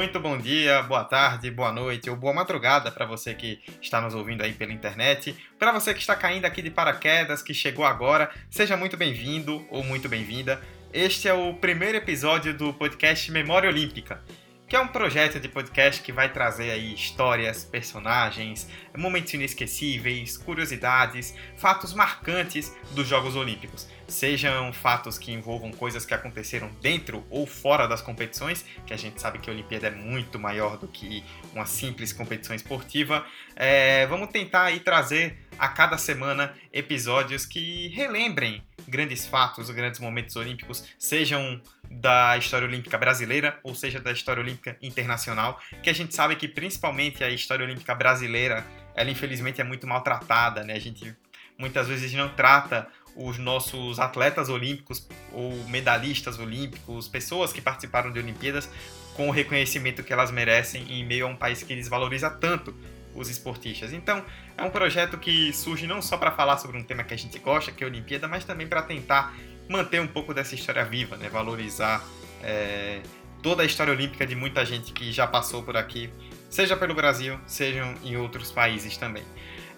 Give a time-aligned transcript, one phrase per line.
[0.00, 4.14] Muito bom dia, boa tarde, boa noite ou boa madrugada para você que está nos
[4.14, 5.36] ouvindo aí pela internet.
[5.58, 9.84] Para você que está caindo aqui de paraquedas, que chegou agora, seja muito bem-vindo ou
[9.84, 10.58] muito bem-vinda.
[10.90, 14.22] Este é o primeiro episódio do podcast Memória Olímpica,
[14.70, 21.34] que é um projeto de podcast que vai trazer aí histórias, personagens, momentos inesquecíveis, curiosidades,
[21.56, 27.86] fatos marcantes dos Jogos Olímpicos sejam fatos que envolvam coisas que aconteceram dentro ou fora
[27.86, 31.24] das competições, que a gente sabe que a Olimpíada é muito maior do que
[31.54, 33.24] uma simples competição esportiva.
[33.54, 40.34] É, vamos tentar aí trazer a cada semana episódios que relembrem grandes fatos, grandes momentos
[40.36, 41.60] olímpicos, sejam
[41.90, 46.46] da história olímpica brasileira ou seja da história olímpica internacional, que a gente sabe que
[46.46, 50.74] principalmente a história olímpica brasileira, ela infelizmente é muito maltratada, né?
[50.74, 51.14] A gente
[51.58, 58.20] muitas vezes não trata os nossos atletas olímpicos ou medalhistas olímpicos, pessoas que participaram de
[58.20, 58.70] Olimpíadas,
[59.14, 62.74] com o reconhecimento que elas merecem em meio a um país que desvaloriza tanto
[63.14, 63.92] os esportistas.
[63.92, 64.24] Então,
[64.56, 67.38] é um projeto que surge não só para falar sobre um tema que a gente
[67.38, 69.34] gosta, que é a Olimpíada, mas também para tentar
[69.70, 71.28] manter um pouco dessa história viva, né?
[71.28, 72.04] valorizar
[72.42, 73.00] é,
[73.40, 76.10] toda a história olímpica de muita gente que já passou por aqui,
[76.50, 79.22] seja pelo Brasil, seja em outros países também.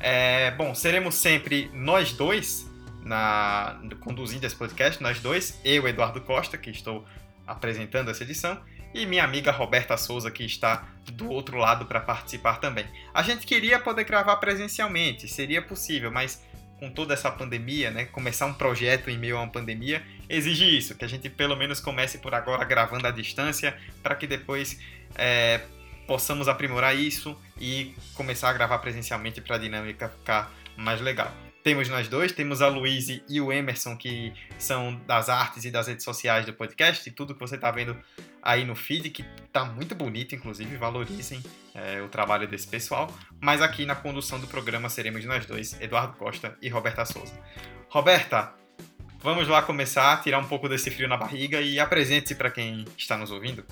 [0.00, 2.66] É, bom, seremos sempre nós dois
[3.04, 7.04] na, conduzindo esse podcast, nós dois, eu, Eduardo Costa, que estou
[7.46, 8.58] apresentando essa edição,
[8.94, 12.86] e minha amiga Roberta Souza, que está do outro lado para participar também.
[13.12, 16.42] A gente queria poder gravar presencialmente, seria possível, mas
[16.82, 20.96] com toda essa pandemia, né, começar um projeto em meio a uma pandemia exige isso,
[20.96, 24.80] que a gente pelo menos comece por agora gravando à distância, para que depois
[25.14, 25.60] é,
[26.08, 31.32] possamos aprimorar isso e começar a gravar presencialmente para a dinâmica ficar mais legal.
[31.62, 35.86] Temos nós dois, temos a Luíse e o Emerson, que são das artes e das
[35.86, 37.96] redes sociais do podcast, e tudo que você está vendo
[38.42, 41.42] aí no feed, que está muito bonito, inclusive, valorizem
[41.74, 43.10] é, o trabalho desse pessoal.
[43.40, 47.32] Mas aqui na condução do programa seremos nós dois, Eduardo Costa e Roberta Souza.
[47.88, 48.52] Roberta,
[49.22, 52.84] vamos lá começar a tirar um pouco desse frio na barriga e apresente-se para quem
[52.96, 53.64] está nos ouvindo.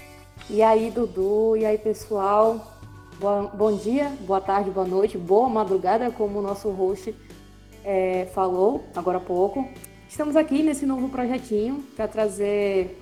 [0.48, 2.78] E aí, Dudu, e aí, pessoal?
[3.54, 7.14] bom dia, boa tarde, boa noite, boa madrugada, como o nosso host
[7.84, 9.68] é, falou agora há pouco.
[10.08, 12.98] Estamos aqui nesse novo projetinho para trazer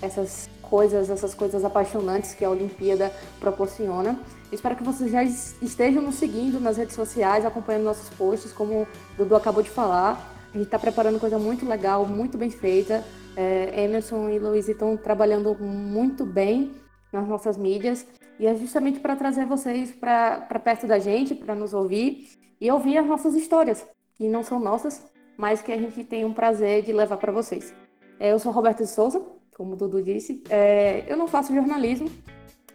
[0.00, 4.18] essas coisas, essas coisas apaixonantes que a Olimpíada proporciona.
[4.50, 8.86] Espero que vocês já estejam nos seguindo nas redes sociais, acompanhando nossos posts, como o
[9.18, 10.12] Dudu acabou de falar.
[10.48, 13.04] A gente está preparando coisa muito legal, muito bem feita.
[13.36, 16.72] É, Emerson e Luiz estão trabalhando muito bem
[17.12, 18.06] nas nossas mídias.
[18.40, 22.96] E é justamente para trazer vocês para perto da gente, para nos ouvir e ouvir
[22.96, 25.02] as nossas histórias, que não são nossas,
[25.36, 27.74] mas que a gente tem um prazer de levar para vocês.
[28.18, 29.22] É, eu sou Roberto de Souza,
[29.56, 30.42] como o Dudu disse.
[30.48, 32.10] É, eu não faço jornalismo,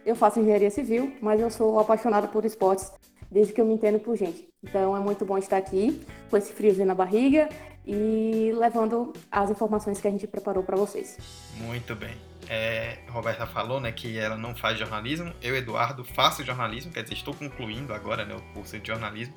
[0.04, 2.92] eu faço engenharia civil, mas eu sou apaixonada por esportes
[3.30, 4.48] desde que eu me entendo por gente.
[4.62, 6.00] Então é muito bom estar aqui
[6.30, 7.48] com esse friozinho na barriga
[7.86, 11.16] e levando as informações que a gente preparou para vocês.
[11.58, 12.16] Muito bem.
[12.48, 15.32] É, Roberta falou né, que ela não faz jornalismo.
[15.42, 19.34] Eu, Eduardo, faço jornalismo, quer dizer, estou concluindo agora né, o curso de jornalismo.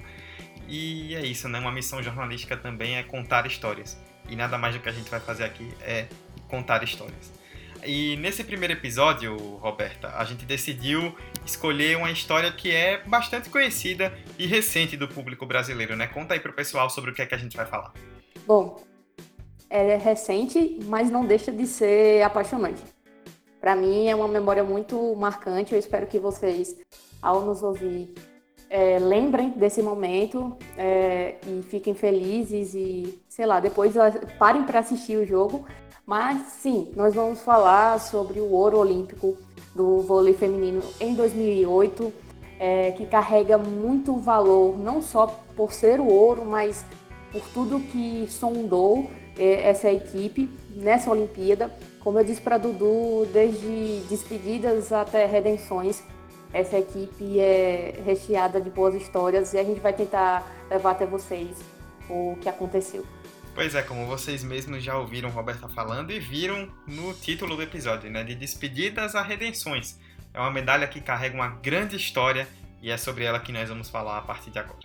[0.68, 1.59] E é isso, né?
[1.59, 3.97] Uma missão jornalística também é contar histórias.
[4.29, 6.08] E nada mais do que a gente vai fazer aqui é
[6.52, 7.32] contar histórias.
[7.84, 14.14] E nesse primeiro episódio, Roberta, a gente decidiu escolher uma história que é bastante conhecida
[14.38, 16.06] e recente do público brasileiro, né?
[16.06, 17.92] Conta aí pro pessoal sobre o que é que a gente vai falar.
[18.46, 18.84] Bom,
[19.68, 22.84] é recente, mas não deixa de ser apaixonante.
[23.59, 25.74] Para mim é uma memória muito marcante.
[25.74, 26.76] Eu espero que vocês,
[27.22, 28.14] ao nos ouvir,
[28.70, 33.94] é, lembrem desse momento é, e fiquem felizes e, sei lá, depois
[34.38, 35.66] parem para assistir o jogo.
[36.11, 39.37] Mas sim, nós vamos falar sobre o ouro olímpico
[39.73, 42.11] do vôlei feminino em 2008,
[42.59, 46.84] é, que carrega muito valor, não só por ser o ouro, mas
[47.31, 49.09] por tudo que sondou
[49.40, 51.73] é, essa equipe nessa Olimpíada.
[52.02, 56.03] Como eu disse para Dudu, desde despedidas até redenções,
[56.52, 61.55] essa equipe é recheada de boas histórias e a gente vai tentar levar até vocês
[62.09, 63.05] o que aconteceu.
[63.53, 68.09] Pois é, como vocês mesmos já ouviram Roberta falando e viram no título do episódio,
[68.09, 68.24] né?
[68.24, 70.00] De despedidas a redenções.
[70.34, 72.48] É uma medalha que carrega uma grande história
[72.82, 74.80] e é sobre ela que nós vamos falar a partir de agora.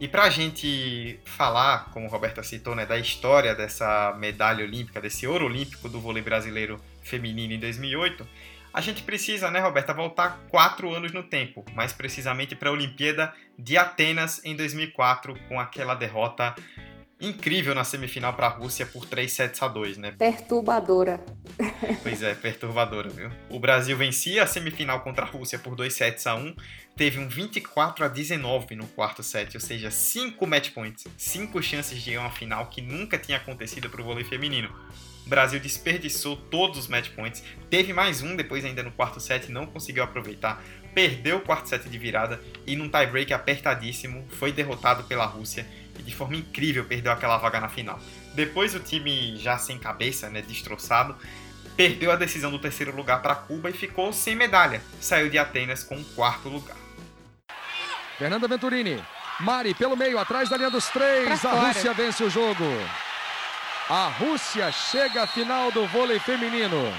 [0.00, 5.26] E para a gente falar, como Roberta citou, né, da história dessa medalha olímpica, desse
[5.26, 8.26] ouro olímpico do vôlei brasileiro feminino em 2008,
[8.78, 13.34] a gente precisa, né, Roberta, voltar quatro anos no tempo, mais precisamente para a Olimpíada
[13.58, 16.54] de Atenas em 2004, com aquela derrota
[17.20, 20.12] incrível na semifinal para a Rússia por 3 sets a 2, né?
[20.12, 21.20] Perturbadora.
[22.04, 23.28] Pois é, perturbadora, viu?
[23.50, 26.54] O Brasil vencia a semifinal contra a Rússia por 2 sets a 1,
[26.96, 32.00] teve um 24 a 19 no quarto set, ou seja, 5 match points, 5 chances
[32.00, 34.72] de ir a uma final que nunca tinha acontecido para o vôlei feminino.
[35.28, 39.52] O Brasil desperdiçou todos os match points, teve mais um depois ainda no quarto set,
[39.52, 40.64] não conseguiu aproveitar,
[40.94, 45.66] perdeu o quarto set de virada e num tie-break apertadíssimo foi derrotado pela Rússia
[45.98, 48.00] e de forma incrível perdeu aquela vaga na final.
[48.32, 51.14] Depois o time já sem cabeça, né, destroçado,
[51.76, 54.80] perdeu a decisão do terceiro lugar para Cuba e ficou sem medalha.
[54.98, 56.78] Saiu de Atenas com o quarto lugar.
[58.16, 58.98] Fernanda Venturini,
[59.40, 61.44] Mari pelo meio, atrás da linha dos três.
[61.44, 62.64] A Rússia vence o jogo.
[63.90, 66.92] A Rússia chega à final do vôlei feminino.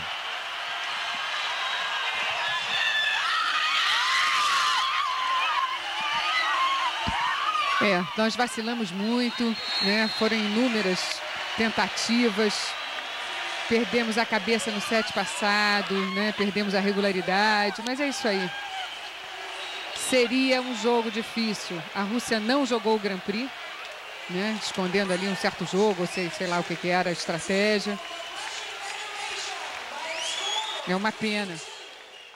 [7.79, 10.09] É, nós vacilamos muito, né?
[10.17, 11.21] Foram inúmeras
[11.55, 12.73] tentativas.
[13.69, 16.33] Perdemos a cabeça no set passado, né?
[16.35, 18.49] Perdemos a regularidade, mas é isso aí.
[19.95, 21.79] Seria um jogo difícil.
[21.93, 23.47] A Rússia não jogou o Grand Prix,
[24.29, 24.57] né?
[24.61, 27.97] Escondendo ali um certo jogo, sei, sei lá o que, que era a estratégia.
[30.87, 31.53] É uma pena.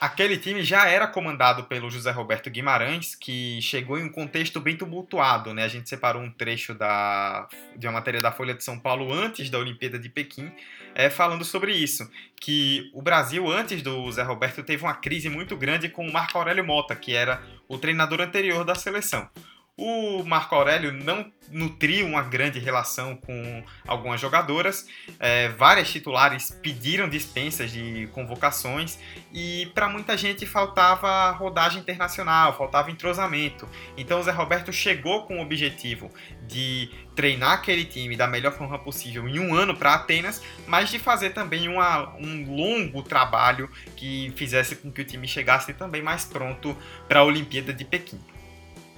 [0.00, 4.76] Aquele time já era comandado pelo José Roberto Guimarães, que chegou em um contexto bem
[4.76, 5.54] tumultuado.
[5.54, 5.64] Né?
[5.64, 9.48] A gente separou um trecho da, de uma matéria da Folha de São Paulo antes
[9.48, 10.52] da Olimpíada de Pequim,
[10.94, 12.06] é, falando sobre isso.
[12.38, 16.36] Que o Brasil, antes do José Roberto, teve uma crise muito grande com o Marco
[16.36, 19.28] Aurélio Mota, que era o treinador anterior da seleção.
[19.76, 24.86] O Marco Aurélio não nutriu uma grande relação com algumas jogadoras,
[25.18, 28.96] é, várias titulares pediram dispensas de convocações
[29.32, 33.68] e para muita gente faltava rodagem internacional, faltava entrosamento.
[33.96, 36.08] Então o Zé Roberto chegou com o objetivo
[36.46, 41.00] de treinar aquele time da melhor forma possível em um ano para Atenas, mas de
[41.00, 46.24] fazer também uma, um longo trabalho que fizesse com que o time chegasse também mais
[46.24, 46.76] pronto
[47.08, 48.20] para a Olimpíada de Pequim.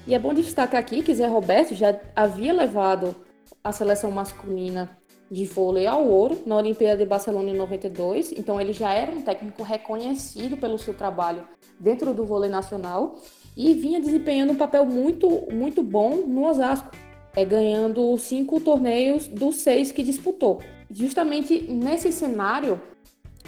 [0.07, 3.17] E é bom destacar aqui que Zé Roberto já havia levado
[3.63, 4.97] a seleção masculina
[5.29, 9.23] de vôlei ao ouro na Olimpíada de Barcelona em 92, então ele já era um
[9.23, 11.43] técnico reconhecido pelo seu trabalho
[11.81, 13.17] dentro do vôlei nacional
[13.57, 16.91] e vinha desempenhando um papel muito, muito bom no Osasco,
[17.35, 20.61] é, ganhando cinco torneios dos seis que disputou.
[20.89, 22.81] Justamente nesse cenário,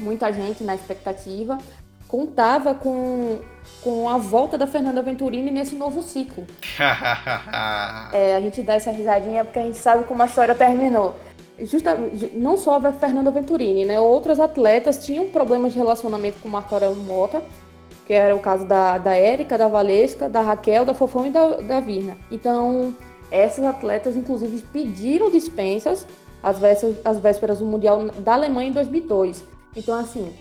[0.01, 1.57] muita gente na expectativa
[2.09, 3.39] contava com,
[3.83, 6.47] com a volta da Fernanda Venturini nesse novo ciclo.
[8.13, 11.15] é, a gente dá essa risadinha porque a gente sabe como a história terminou.
[11.61, 11.97] Justa,
[12.35, 14.01] não só a Fernanda Venturini, né?
[14.01, 17.43] Outras atletas tinham problemas de relacionamento com o Marco Aurélio Mota,
[18.07, 21.57] que era o caso da, da Érica, da Valesca, da Raquel, da Fofão e da,
[21.57, 22.17] da Virna.
[22.31, 22.95] Então,
[23.31, 26.07] essas atletas, inclusive, pediram dispensas
[26.43, 29.45] às vésperas, às vésperas do Mundial da Alemanha em 2002.
[29.77, 30.33] Então, assim,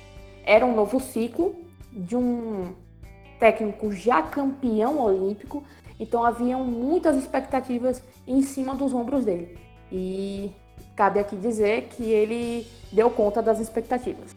[0.48, 1.54] era um novo ciclo
[1.92, 2.74] de um
[3.38, 5.64] técnico já campeão olímpico,
[6.00, 9.60] então haviam muitas expectativas em cima dos ombros dele.
[9.92, 10.52] E
[10.96, 14.36] cabe aqui dizer que ele deu conta das expectativas.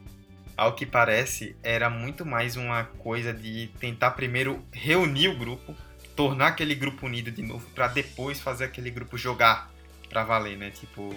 [0.57, 5.75] Ao que parece, era muito mais uma coisa de tentar primeiro reunir o grupo,
[6.17, 9.71] tornar aquele grupo unido de novo, para depois fazer aquele grupo jogar
[10.09, 10.71] para valer, né?
[10.71, 11.15] Tipo,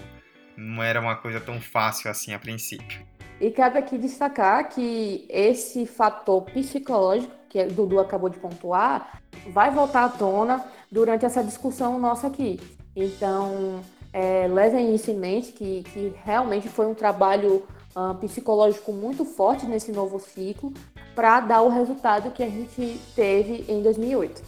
[0.56, 3.06] não era uma coisa tão fácil assim a princípio.
[3.44, 9.70] E cabe aqui destacar que esse fator psicológico, que o Dudu acabou de pontuar, vai
[9.70, 12.58] voltar à tona durante essa discussão nossa aqui.
[12.96, 13.82] Então,
[14.14, 19.66] é, levem isso em mente, que, que realmente foi um trabalho uh, psicológico muito forte
[19.66, 20.72] nesse novo ciclo
[21.14, 24.42] para dar o resultado que a gente teve em 2008.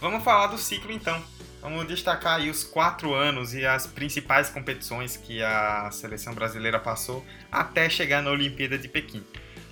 [0.00, 1.20] Vamos falar do ciclo então.
[1.60, 7.26] Vamos destacar aí os quatro anos e as principais competições que a seleção brasileira passou
[7.50, 9.24] até chegar na Olimpíada de Pequim.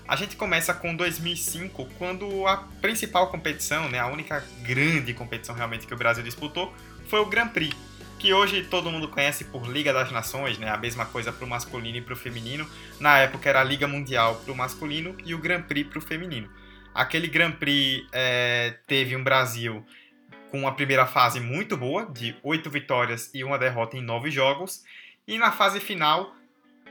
[0.09, 5.87] A gente começa com 2005, quando a principal competição, né, a única grande competição realmente
[5.87, 6.73] que o Brasil disputou,
[7.09, 7.75] foi o Grand Prix.
[8.19, 10.71] que hoje todo mundo conhece por Liga das Nações, né?
[10.71, 12.67] A mesma coisa para o masculino e para o feminino.
[12.99, 16.03] Na época era a Liga Mundial para o masculino e o Grand Prix para o
[16.03, 16.49] feminino.
[16.95, 19.85] Aquele Grand Prix é, teve um Brasil
[20.57, 24.85] com uma primeira fase muito boa, de oito vitórias e uma derrota em nove jogos.
[25.29, 26.35] E na fase final,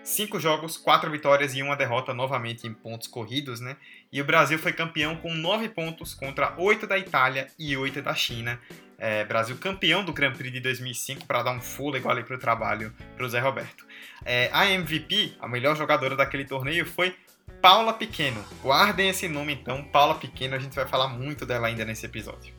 [0.03, 3.75] cinco jogos, quatro vitórias e uma derrota novamente em pontos corridos, né?
[4.11, 8.13] E o Brasil foi campeão com nove pontos contra oito da Itália e oito da
[8.13, 8.59] China.
[8.99, 12.39] É, Brasil campeão do Grand Prix de 2005 para dar um fôlego ali para o
[12.39, 13.83] trabalho para o Zé Roberto.
[14.23, 17.15] É, a MVP, a melhor jogadora daquele torneio, foi
[17.63, 18.45] Paula Pequeno.
[18.61, 22.53] Guardem esse nome então, Paula Pequeno, a gente vai falar muito dela ainda nesse episódio.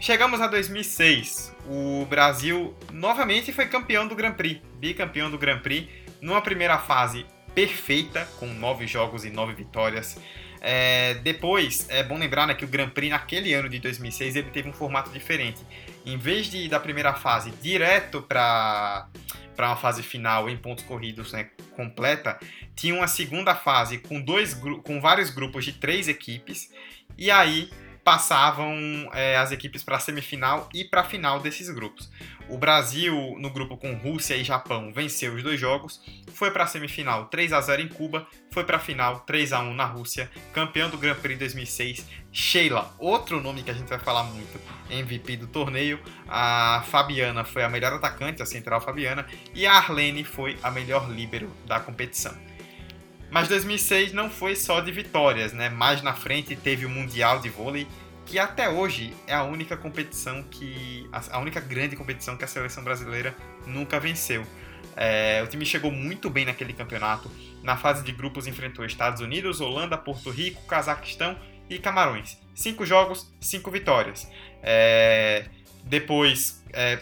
[0.00, 1.54] Chegamos a 2006.
[1.66, 5.86] O Brasil novamente foi campeão do Grand Prix, bicampeão do Grand Prix,
[6.22, 10.18] numa primeira fase perfeita, com nove jogos e nove vitórias.
[10.58, 14.48] É, depois, é bom lembrar né, que o Grand Prix naquele ano de 2006 ele
[14.48, 15.60] teve um formato diferente.
[16.06, 19.06] Em vez de da primeira fase direto para
[19.54, 22.40] para uma fase final em pontos corridos né, completa,
[22.74, 26.72] tinha uma segunda fase com dois com vários grupos de três equipes
[27.18, 27.68] e aí
[28.10, 32.10] passavam é, as equipes para a semifinal e para a final desses grupos.
[32.48, 36.02] O Brasil, no grupo com Rússia e Japão, venceu os dois jogos,
[36.34, 39.60] foi para a semifinal 3 a 0 em Cuba, foi para a final 3 a
[39.60, 42.04] 1 na Rússia, campeão do Grand Prix 2006.
[42.32, 46.00] Sheila, outro nome que a gente vai falar muito, MVP do torneio.
[46.28, 49.24] A Fabiana foi a melhor atacante, a central Fabiana,
[49.54, 52.49] e a Arlene foi a melhor líbero da competição.
[53.30, 55.68] Mas 2006 não foi só de vitórias, né?
[55.68, 57.86] Mais na frente teve o Mundial de Vôlei,
[58.26, 61.08] que até hoje é a única competição que.
[61.12, 63.34] a única grande competição que a seleção brasileira
[63.66, 64.44] nunca venceu.
[64.96, 67.30] É, o time chegou muito bem naquele campeonato.
[67.62, 72.38] Na fase de grupos enfrentou Estados Unidos, Holanda, Porto Rico, Cazaquistão e Camarões.
[72.54, 74.28] Cinco jogos, cinco vitórias.
[74.62, 75.46] É,
[75.84, 76.98] depois é,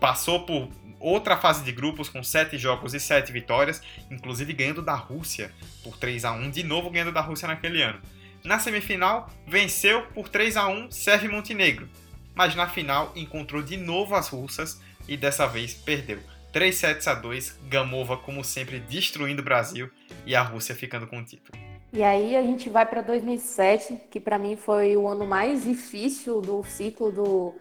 [0.00, 4.94] passou por outra fase de grupos com 7 jogos e 7 vitórias, inclusive ganhando da
[4.94, 5.52] Rússia
[5.84, 8.00] por 3 a 1 de novo ganhando da Rússia naquele ano.
[8.42, 11.88] Na semifinal, venceu por 3 a 1 Sérvia e Montenegro,
[12.34, 16.20] mas na final encontrou de novo as russas e dessa vez perdeu.
[16.52, 19.88] 3 sets a 2, Gamova como sempre destruindo o Brasil
[20.26, 21.58] e a Rússia ficando com o título.
[21.92, 26.40] E aí a gente vai para 2007, que para mim foi o ano mais difícil
[26.40, 27.54] do ciclo do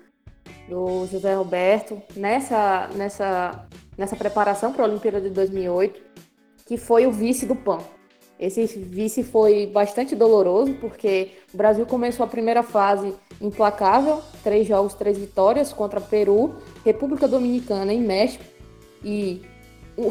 [0.68, 6.02] do José Roberto nessa, nessa, nessa preparação para a Olimpíada de 2008,
[6.66, 7.80] que foi o vice do PAN.
[8.40, 14.94] Esse vice foi bastante doloroso, porque o Brasil começou a primeira fase implacável, três jogos,
[14.94, 18.46] três vitórias contra Peru, República Dominicana e México,
[19.04, 19.42] e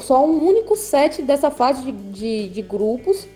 [0.00, 3.26] só um único set dessa fase de, de, de grupos,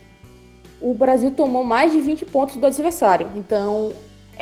[0.81, 3.31] o Brasil tomou mais de 20 pontos do adversário.
[3.37, 3.93] Então,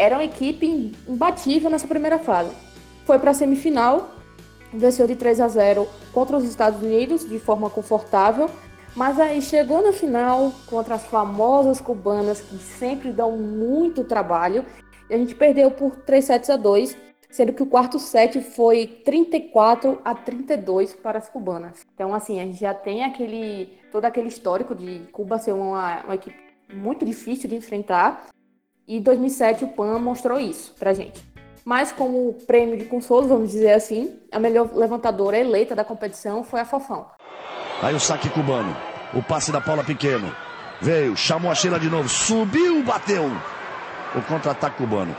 [0.01, 2.51] era uma equipe imbatível nessa primeira fase.
[3.05, 4.11] Foi para a semifinal,
[4.73, 8.49] venceu de 3 a 0 contra os Estados Unidos de forma confortável,
[8.97, 14.65] mas aí chegou na final contra as famosas cubanas que sempre dão muito trabalho
[15.11, 16.97] e a gente perdeu por 3 sets a 2,
[17.31, 21.87] sendo que o quarto set foi 34 a 32 para as cubanas.
[21.95, 26.15] Então assim, a gente já tem aquele todo aquele histórico de Cuba ser uma, uma
[26.15, 26.37] equipe
[26.73, 28.31] muito difícil de enfrentar
[28.91, 31.25] e 2007 o PAN mostrou isso pra gente.
[31.65, 36.59] Mas como prêmio de consolo, vamos dizer assim, a melhor levantadora eleita da competição foi
[36.59, 37.07] a Fofão.
[37.81, 38.77] Aí o saque cubano.
[39.15, 40.35] O passe da Paula Pequeno.
[40.81, 42.09] Veio, chamou a Sheila de novo.
[42.09, 43.31] Subiu, bateu.
[44.17, 45.15] O contra-ataque cubano.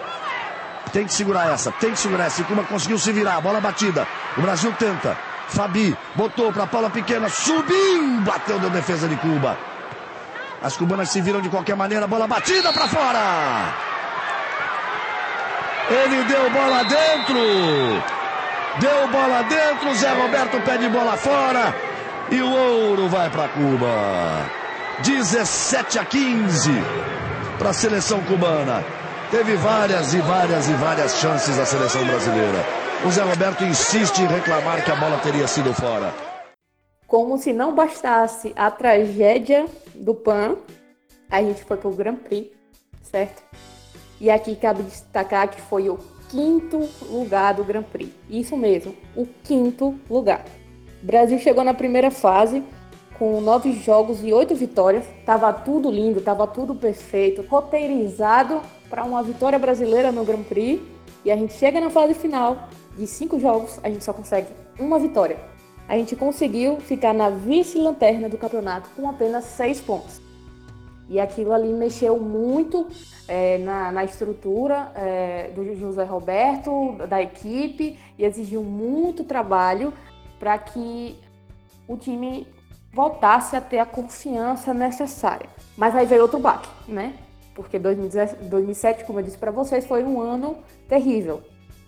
[0.92, 2.42] Tem que segurar essa, tem que segurar essa.
[2.42, 4.06] E Cuba conseguiu se virar, bola batida.
[4.38, 5.18] O Brasil tenta.
[5.48, 9.58] Fabi botou para Paula Pequena, subiu, bateu, deu defesa de Cuba.
[10.62, 13.74] As cubanas se viram de qualquer maneira, bola batida para fora.
[15.90, 18.04] Ele deu bola dentro.
[18.80, 21.76] Deu bola dentro, Zé Roberto pede bola fora.
[22.30, 24.46] E o ouro vai para Cuba.
[25.00, 26.72] 17 a 15
[27.58, 28.84] para a seleção cubana.
[29.32, 32.66] Teve várias e várias e várias chances a seleção brasileira.
[33.04, 36.31] O Zé Roberto insiste em reclamar que a bola teria sido fora.
[37.12, 40.56] Como se não bastasse a tragédia do PAN,
[41.30, 42.52] a gente foi para o Grand Prix,
[43.04, 43.44] certo?
[44.18, 46.00] E aqui cabe destacar que foi o
[46.30, 48.10] quinto lugar do Grand Prix.
[48.30, 50.46] Isso mesmo, o quinto lugar.
[51.04, 52.64] O Brasil chegou na primeira fase
[53.20, 55.04] com nove jogos e oito vitórias.
[55.26, 60.82] Tava tudo lindo, tava tudo perfeito, roteirizado para uma vitória brasileira no Grand Prix.
[61.26, 64.48] E a gente chega na fase final de cinco jogos, a gente só consegue
[64.80, 65.51] uma vitória
[65.92, 70.22] a gente conseguiu ficar na vice-lanterna do campeonato com apenas seis pontos.
[71.10, 72.88] E aquilo ali mexeu muito
[73.28, 79.94] é, na, na, estrutura é, do José Roberto, da equipe, e exigiu muito trabalho
[80.40, 81.20] para que
[81.86, 82.48] o time
[82.94, 85.50] voltasse a ter a confiança necessária.
[85.76, 87.16] Mas aí veio outro baque, né?
[87.54, 90.56] Porque 2007, como eu disse para vocês, foi um ano
[90.88, 91.42] terrível.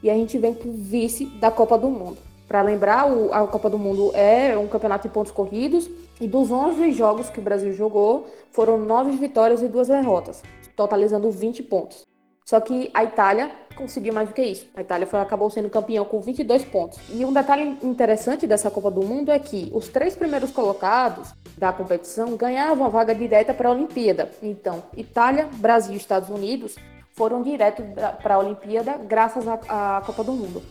[0.03, 2.32] E a gente vem para o vice da Copa do Mundo.
[2.47, 6.91] Para lembrar, a Copa do Mundo é um campeonato de pontos corridos e dos 11
[6.91, 10.43] jogos que o Brasil jogou, foram 9 vitórias e 2 derrotas,
[10.75, 12.05] totalizando 20 pontos.
[12.45, 14.67] Só que a Itália conseguiu mais do que isso.
[14.75, 17.00] A Itália foi, acabou sendo campeão com 22 pontos.
[17.09, 21.71] E um detalhe interessante dessa Copa do Mundo é que os três primeiros colocados da
[21.71, 24.29] competição ganhavam a vaga direta para a Olimpíada.
[24.41, 26.75] Então, Itália, Brasil e Estados Unidos
[27.13, 27.81] foram direto
[28.21, 30.62] para a Olimpíada graças à Copa do Mundo.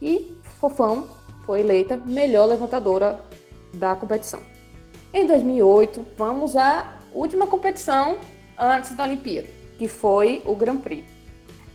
[0.00, 1.08] E Fofão
[1.44, 3.20] foi eleita melhor levantadora
[3.72, 4.40] da competição.
[5.12, 8.18] Em 2008, vamos à última competição
[8.58, 9.48] antes da Olimpíada,
[9.78, 11.04] que foi o Grand Prix.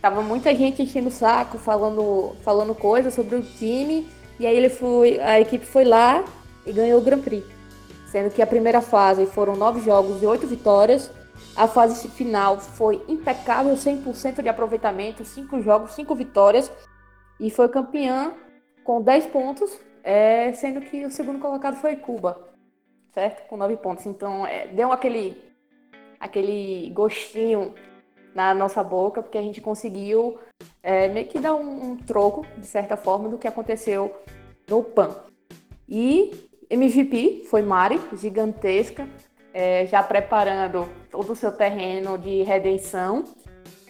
[0.00, 4.06] Tava muita gente enchendo o saco, falando, falando coisas sobre o time,
[4.38, 6.24] e aí ele foi, a equipe foi lá
[6.66, 7.46] e ganhou o Grand Prix.
[8.10, 11.10] Sendo que a primeira fase foram nove jogos e oito vitórias.
[11.54, 16.70] A fase final foi impecável, 100% de aproveitamento, cinco jogos, cinco vitórias.
[17.40, 18.34] E foi campeã
[18.84, 22.50] com 10 pontos, é, sendo que o segundo colocado foi Cuba
[23.12, 23.46] certo?
[23.48, 24.06] Com nove pontos.
[24.06, 25.36] Então, é, deu aquele,
[26.18, 27.74] aquele gostinho
[28.34, 30.38] na nossa boca, porque a gente conseguiu
[30.82, 34.14] é, meio que dar um, um, troco, de certa forma, do que aconteceu
[34.68, 35.16] no PAN.
[35.88, 39.08] E MVP foi Mari, gigantesca,
[39.52, 43.24] é, já preparando todo o seu terreno de redenção.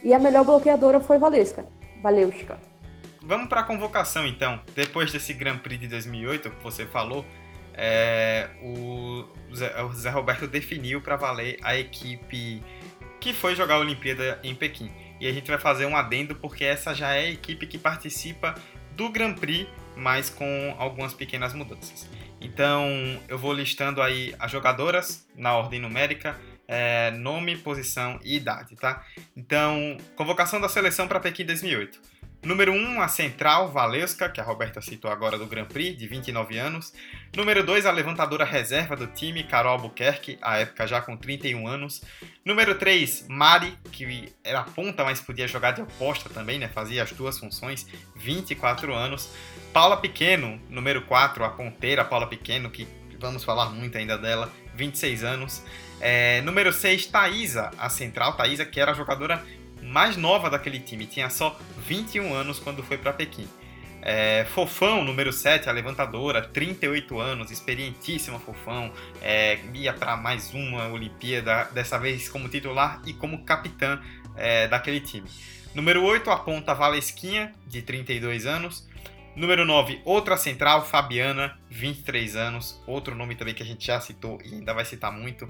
[0.02, 1.66] E a melhor bloqueadora foi Valesca.
[2.02, 2.69] Valeuska.
[3.22, 4.60] Vamos para a convocação, então.
[4.74, 7.24] Depois desse Grand Prix de 2008 que você falou,
[7.74, 9.24] é, o,
[9.54, 12.62] Zé, o Zé Roberto definiu para valer a equipe
[13.20, 14.90] que foi jogar a Olimpíada em Pequim.
[15.20, 18.54] E a gente vai fazer um adendo porque essa já é a equipe que participa
[18.96, 22.08] do Grand Prix, mas com algumas pequenas mudanças.
[22.40, 22.88] Então
[23.28, 29.04] eu vou listando aí as jogadoras na ordem numérica, é, nome, posição e idade, tá?
[29.36, 32.00] Então, convocação da seleção para Pequim 2008.
[32.42, 36.06] Número 1, um, a central Valesca, que a Roberta citou agora do Grand Prix, de
[36.06, 36.90] 29 anos.
[37.36, 42.02] Número 2, a levantadora reserva do time, Carol Albuquerque, à época já com 31 anos.
[42.42, 46.66] Número 3, Mari, que era ponta, mas podia jogar de oposta também, né?
[46.68, 49.30] Fazia as duas funções, 24 anos.
[49.70, 52.88] Paula Pequeno, número 4, a ponteira Paula Pequeno, que
[53.20, 55.62] vamos falar muito ainda dela, 26 anos.
[56.00, 59.44] É, número 6, Thaisa, a central Thaisa, que era jogadora
[59.82, 63.48] mais nova daquele time, tinha só 21 anos quando foi para Pequim.
[64.02, 68.90] É, Fofão, número 7, a levantadora, 38 anos, experientíssima Fofão,
[69.20, 74.00] é, ia para mais uma Olimpíada, dessa vez como titular e como capitã
[74.36, 75.28] é, daquele time.
[75.74, 78.88] Número 8, a ponta Valesquinha, de 32 anos.
[79.36, 84.40] Número 9, outra central, Fabiana, 23 anos, outro nome também que a gente já citou
[84.44, 85.48] e ainda vai citar muito.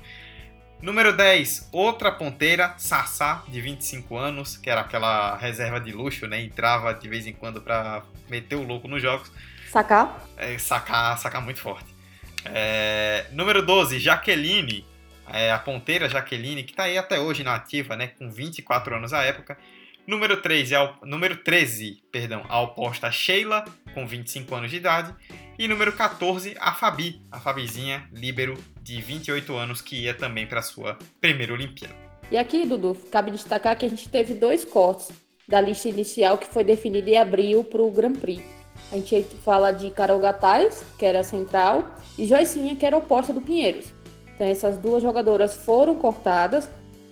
[0.82, 6.40] Número 10, outra ponteira, Sassá, de 25 anos, que era aquela reserva de luxo, né?
[6.40, 9.30] Entrava de vez em quando para meter o louco nos jogos.
[9.68, 10.26] Sacar?
[10.38, 11.94] É, sacar, sacar muito forte.
[12.46, 14.86] É, número 12, Jaqueline,
[15.30, 18.06] é, a ponteira Jaqueline, que está aí até hoje na ativa, né?
[18.18, 19.58] Com 24 anos à época.
[20.06, 23.64] Número 3 é número 13, perdão, a oposta Sheila,
[23.94, 25.14] com 25 anos de idade.
[25.58, 28.58] E número 14, a Fabi, a Fabizinha, líbero
[28.90, 31.94] de 28 anos, que ia também para sua primeira Olimpíada.
[32.28, 35.10] E aqui, Dudu, cabe destacar que a gente teve dois cortes
[35.46, 38.42] da lista inicial que foi definida em abril para o Grand Prix.
[38.90, 43.40] A gente fala de Carol Gataz, que era central, e Joicinha, que era oposta do
[43.40, 43.92] Pinheiros.
[44.34, 46.68] Então essas duas jogadoras foram cortadas,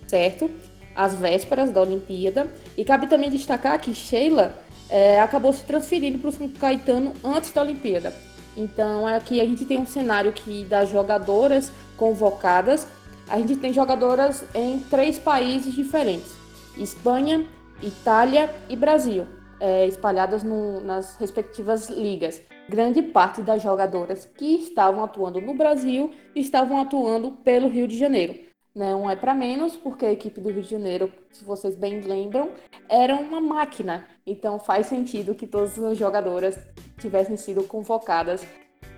[0.07, 0.51] certo?
[0.93, 2.51] Às vésperas da Olimpíada.
[2.75, 4.53] E cabe também destacar que Sheila
[4.89, 8.13] é, acabou se transferindo para o Caetano antes da Olimpíada.
[8.59, 12.85] Então aqui a gente tem um cenário que das jogadoras convocadas,
[13.29, 16.35] a gente tem jogadoras em três países diferentes:
[16.77, 17.47] Espanha,
[17.81, 19.25] Itália e Brasil,
[19.61, 22.41] é, espalhadas no, nas respectivas ligas.
[22.67, 28.48] Grande parte das jogadoras que estavam atuando no Brasil estavam atuando pelo Rio de Janeiro.
[28.79, 32.53] Não é para menos, porque a equipe do Rio de Janeiro, se vocês bem lembram,
[32.87, 34.07] era uma máquina.
[34.25, 36.57] Então faz sentido que todas as jogadoras
[36.97, 38.47] tivessem sido convocadas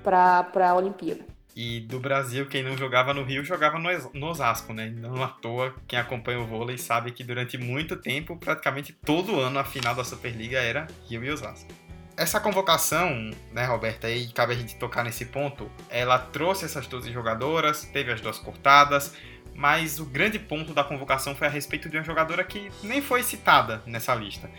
[0.03, 1.25] para a Olimpíada.
[1.55, 4.93] E do Brasil, quem não jogava no Rio, jogava no Osasco, né?
[4.95, 9.57] Não à toa, quem acompanha o vôlei sabe que durante muito tempo, praticamente todo ano,
[9.57, 11.73] a final da Superliga era Rio e Osasco.
[12.15, 17.11] Essa convocação, né, Roberta, aí cabe a gente tocar nesse ponto, ela trouxe essas 12
[17.11, 19.15] jogadoras, teve as duas cortadas,
[19.61, 23.21] mas o grande ponto da convocação foi a respeito de uma jogadora que nem foi
[23.21, 24.49] citada nessa lista,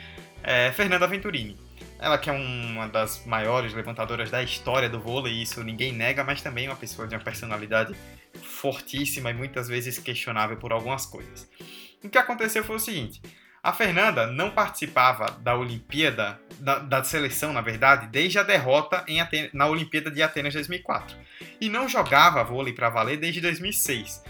[0.45, 1.59] é Fernanda Venturini.
[1.99, 6.41] Ela que é uma das maiores levantadoras da história do vôlei, isso ninguém nega, mas
[6.41, 7.97] também uma pessoa de uma personalidade
[8.45, 11.51] fortíssima e muitas vezes questionável por algumas coisas.
[12.03, 13.21] O que aconteceu foi o seguinte:
[13.61, 19.21] a Fernanda não participava da Olimpíada, da, da seleção, na verdade, desde a derrota em
[19.21, 21.17] Aten na Olimpíada de Atenas 2004.
[21.61, 24.23] E não jogava vôlei para valer desde 2006.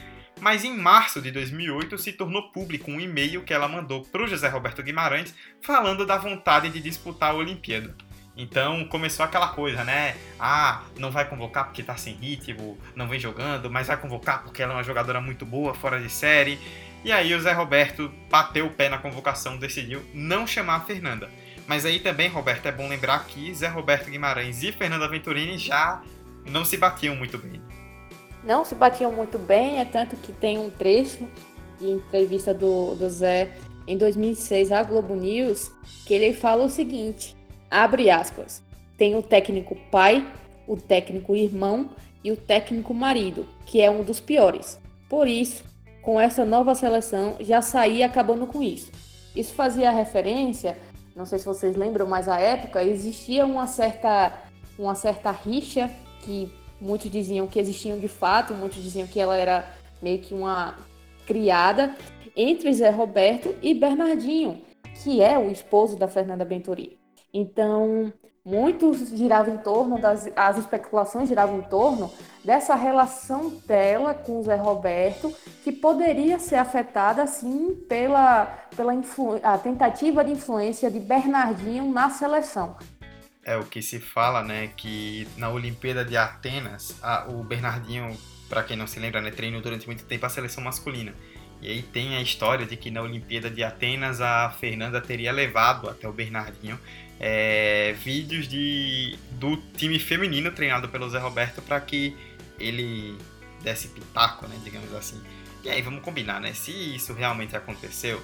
[0.43, 4.27] Mas em março de 2008 se tornou público um e-mail que ela mandou para o
[4.27, 7.95] José Roberto Guimarães falando da vontade de disputar a Olimpíada.
[8.37, 10.17] Então começou aquela coisa, né?
[10.41, 14.61] Ah, não vai convocar porque tá sem ritmo, não vem jogando, mas vai convocar porque
[14.61, 16.59] ela é uma jogadora muito boa, fora de série.
[17.05, 21.31] E aí o Zé Roberto bateu o pé na convocação, decidiu não chamar a Fernanda.
[21.69, 26.03] Mas aí também, Roberto, é bom lembrar que Zé Roberto Guimarães e Fernanda Venturini já
[26.45, 27.63] não se batiam muito bem.
[28.45, 31.29] Não se batiam muito bem, é tanto que tem um trecho
[31.79, 33.53] de entrevista do, do Zé
[33.87, 35.71] em 2006 à Globo News
[36.07, 37.37] que ele fala o seguinte,
[37.71, 38.63] abre aspas,
[38.97, 40.27] tem o técnico pai,
[40.67, 41.91] o técnico irmão
[42.23, 44.81] e o técnico marido, que é um dos piores.
[45.09, 45.65] Por isso,
[46.01, 48.91] com essa nova seleção, já saía acabando com isso.
[49.35, 50.77] Isso fazia referência,
[51.15, 54.33] não sei se vocês lembram, mas à época existia uma certa,
[54.79, 59.65] uma certa rixa que muitos diziam que existiam de fato, muitos diziam que ela era
[60.03, 60.77] meio que uma
[61.25, 61.95] criada
[62.37, 64.61] entre Zé Roberto e Bernardinho,
[65.03, 66.99] que é o esposo da Fernanda Benturi.
[67.33, 68.13] Então,
[68.45, 72.11] muitos giravam em torno das as especulações giravam em torno
[72.45, 78.93] dessa relação dela com Zé Roberto, que poderia ser afetada assim pela pela
[79.43, 82.77] a tentativa de influência de Bernardinho na seleção.
[83.45, 88.17] É o que se fala, né, que na Olimpíada de Atenas, a, o Bernardinho,
[88.49, 91.13] para quem não se lembra, né, treinou durante muito tempo a seleção masculina.
[91.61, 95.89] E aí tem a história de que na Olimpíada de Atenas a Fernanda teria levado
[95.89, 96.79] até o Bernardinho
[97.21, 102.17] é, vídeos de, do time feminino treinado pelo Zé Roberto para que
[102.59, 103.17] ele
[103.63, 105.23] desse pitaco, né, digamos assim.
[105.63, 106.53] E aí vamos combinar, né?
[106.53, 108.21] Se isso realmente aconteceu,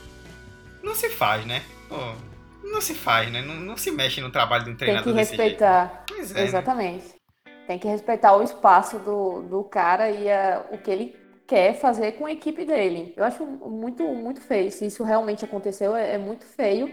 [0.82, 1.62] não se faz, né?
[1.88, 2.16] Pô,
[2.62, 3.42] não se faz, né?
[3.42, 6.04] Não, não, se mexe no trabalho de um treinador Tem que respeitar.
[6.10, 6.44] É, né?
[6.44, 7.06] Exatamente.
[7.06, 7.52] Né?
[7.66, 11.16] Tem que respeitar o espaço do, do cara e a, o que ele
[11.46, 13.14] quer fazer com a equipe dele.
[13.16, 14.70] Eu acho muito, muito feio.
[14.70, 16.92] Se isso realmente aconteceu, é, é muito feio.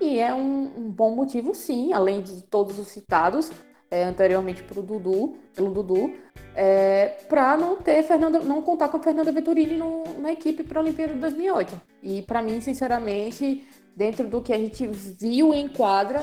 [0.00, 3.50] E é um, um, bom motivo, sim, além de todos os citados
[3.90, 6.14] é, anteriormente pro Dudu, pelo Dudu,
[6.54, 10.80] é, para não ter Fernanda, não contar com a Fernanda Venturini no, na equipe para
[10.80, 11.80] a Olimpíada de 2008.
[12.02, 13.66] E para mim, sinceramente,
[13.96, 16.22] dentro do que a gente viu em quadra,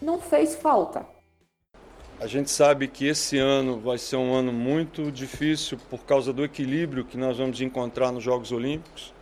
[0.00, 1.06] não fez falta.
[2.20, 6.44] A gente sabe que esse ano vai ser um ano muito difícil por causa do
[6.44, 9.14] equilíbrio que nós vamos encontrar nos Jogos Olímpicos.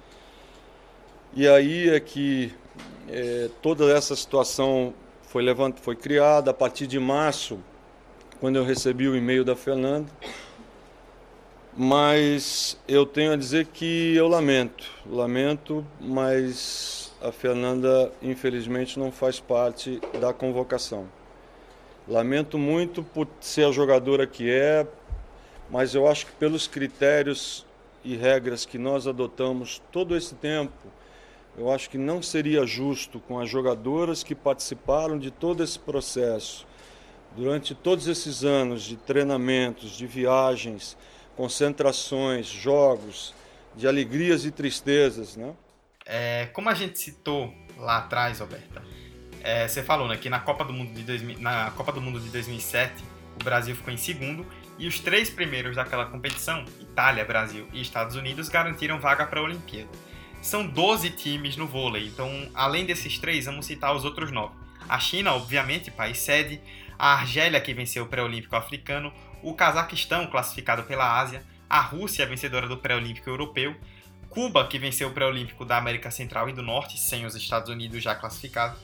[1.32, 2.52] E aí é que
[3.08, 5.76] é, toda essa situação foi, levant...
[5.80, 7.58] foi criada a partir de março,
[8.40, 10.08] quando eu recebi o e-mail da Fernanda.
[11.76, 19.40] Mas eu tenho a dizer que eu lamento, lamento, mas a Fernanda infelizmente não faz
[19.40, 21.08] parte da convocação.
[22.06, 24.86] Lamento muito por ser a jogadora que é,
[25.70, 27.64] mas eu acho que pelos critérios
[28.04, 30.86] e regras que nós adotamos todo esse tempo,
[31.56, 36.66] eu acho que não seria justo com as jogadoras que participaram de todo esse processo,
[37.34, 40.94] durante todos esses anos de treinamentos, de viagens,
[41.34, 43.32] concentrações, jogos,
[43.74, 45.54] de alegrias e tristezas, né?
[46.06, 48.82] É, como a gente citou lá atrás, Roberta,
[49.40, 52.20] é, você falou né, que na Copa, do Mundo de 2000, na Copa do Mundo
[52.20, 53.04] de 2007
[53.40, 54.46] o Brasil ficou em segundo
[54.78, 59.42] e os três primeiros daquela competição, Itália, Brasil e Estados Unidos, garantiram vaga para a
[59.42, 59.90] Olimpíada.
[60.42, 64.54] São 12 times no vôlei, então além desses três, vamos citar os outros nove.
[64.88, 66.60] A China, obviamente, país sede,
[66.98, 69.12] a Argélia, que venceu o pré-olímpico africano,
[69.42, 73.74] o Cazaquistão, classificado pela Ásia, a Rússia, vencedora do pré-olímpico europeu,
[74.34, 78.02] Cuba, que venceu o pré-olímpico da América Central e do Norte, sem os Estados Unidos
[78.02, 78.78] já classificados,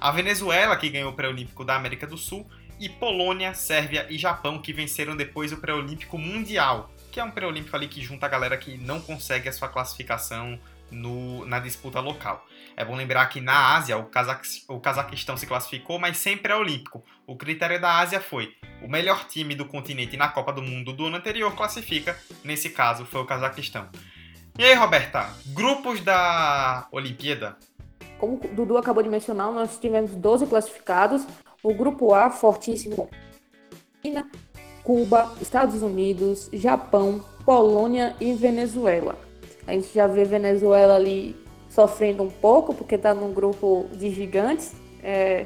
[0.00, 2.44] a Venezuela, que ganhou o pré-olímpico da América do Sul,
[2.78, 7.74] e Polônia, Sérvia e Japão, que venceram depois o pré-olímpico mundial, que é um pré-olímpico
[7.74, 10.58] ali que junta a galera que não consegue a sua classificação
[10.90, 12.44] no, na disputa local.
[12.76, 14.10] É bom lembrar que na Ásia o,
[14.68, 17.02] o Cazaquistão se classificou, mas sempre é olímpico.
[17.26, 21.06] O critério da Ásia foi o melhor time do continente na Copa do Mundo do
[21.06, 23.88] ano anterior classifica, nesse caso foi o Cazaquistão.
[24.58, 27.56] E aí, Roberta, grupos da Olimpíada?
[28.18, 31.26] Como o Dudu acabou de mencionar, nós tivemos 12 classificados.
[31.62, 33.10] O grupo A, fortíssimo.
[34.00, 34.26] China,
[34.82, 39.18] Cuba, Estados Unidos, Japão, Polônia e Venezuela.
[39.66, 41.36] A gente já vê Venezuela ali
[41.68, 44.72] sofrendo um pouco, porque está num grupo de gigantes.
[45.02, 45.44] É...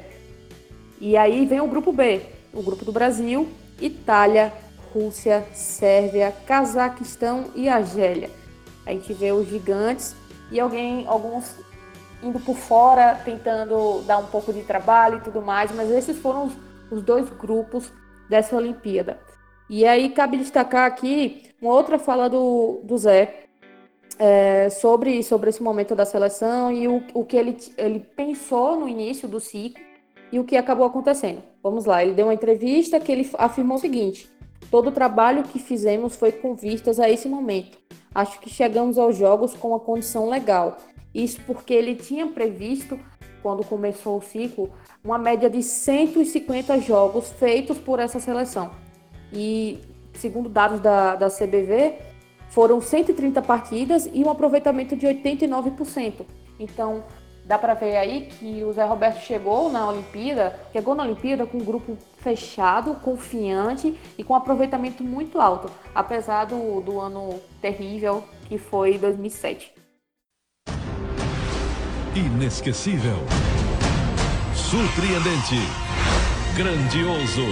[1.01, 2.21] E aí vem o grupo B,
[2.53, 3.49] o grupo do Brasil,
[3.81, 4.53] Itália,
[4.93, 8.40] Rússia, Sérvia, Cazaquistão e Argélia.
[8.85, 10.15] A gente vê os gigantes
[10.51, 11.55] e alguém, alguns
[12.23, 16.45] indo por fora, tentando dar um pouco de trabalho e tudo mais, mas esses foram
[16.45, 16.53] os,
[16.91, 17.91] os dois grupos
[18.29, 19.19] dessa Olimpíada.
[19.69, 23.45] E aí cabe destacar aqui uma outra fala do, do Zé
[24.19, 28.87] é, sobre, sobre esse momento da seleção e o, o que ele, ele pensou no
[28.87, 29.81] início do ciclo
[30.31, 31.41] e o que acabou acontecendo.
[31.63, 34.29] Vamos lá, ele deu uma entrevista que ele afirmou o seguinte:
[34.69, 37.77] todo o trabalho que fizemos foi com vistas a esse momento.
[38.13, 40.77] Acho que chegamos aos jogos com uma condição legal.
[41.13, 42.99] Isso porque ele tinha previsto,
[43.41, 44.69] quando começou o ciclo,
[45.03, 48.71] uma média de 150 jogos feitos por essa seleção.
[49.33, 49.79] E,
[50.13, 51.95] segundo dados da, da CBV,
[52.49, 56.25] foram 130 partidas e um aproveitamento de 89%.
[56.59, 57.03] Então,
[57.45, 61.57] dá para ver aí que o Zé Roberto chegou na Olimpíada, chegou na Olimpíada com
[61.57, 68.57] um grupo fechado, confiante e com aproveitamento muito alto, apesar do, do ano terrível que
[68.57, 69.73] foi 2007.
[72.15, 73.17] Inesquecível,
[74.53, 75.55] surpreendente,
[76.55, 77.45] grandioso,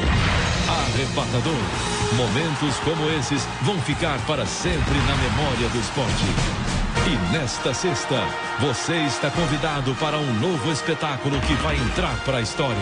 [0.67, 1.99] arrebatador.
[2.17, 6.78] Momentos como esses vão ficar para sempre na memória do esporte.
[7.09, 8.23] E nesta sexta,
[8.59, 12.77] você está convidado para um novo espetáculo que vai entrar para a história.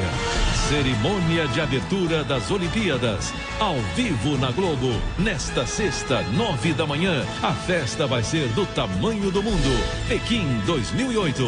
[0.67, 4.89] Cerimônia de abertura das Olimpíadas, ao vivo na Globo.
[5.17, 10.09] Nesta sexta, nove da manhã, a festa vai ser do tamanho do mundo.
[10.09, 11.43] Pequim 2008.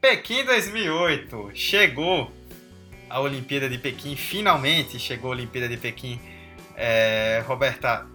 [0.00, 2.32] Pequim 2008 chegou
[3.10, 6.18] a Olimpíada de Pequim, finalmente chegou a Olimpíada de Pequim.
[6.74, 8.06] É, Roberta,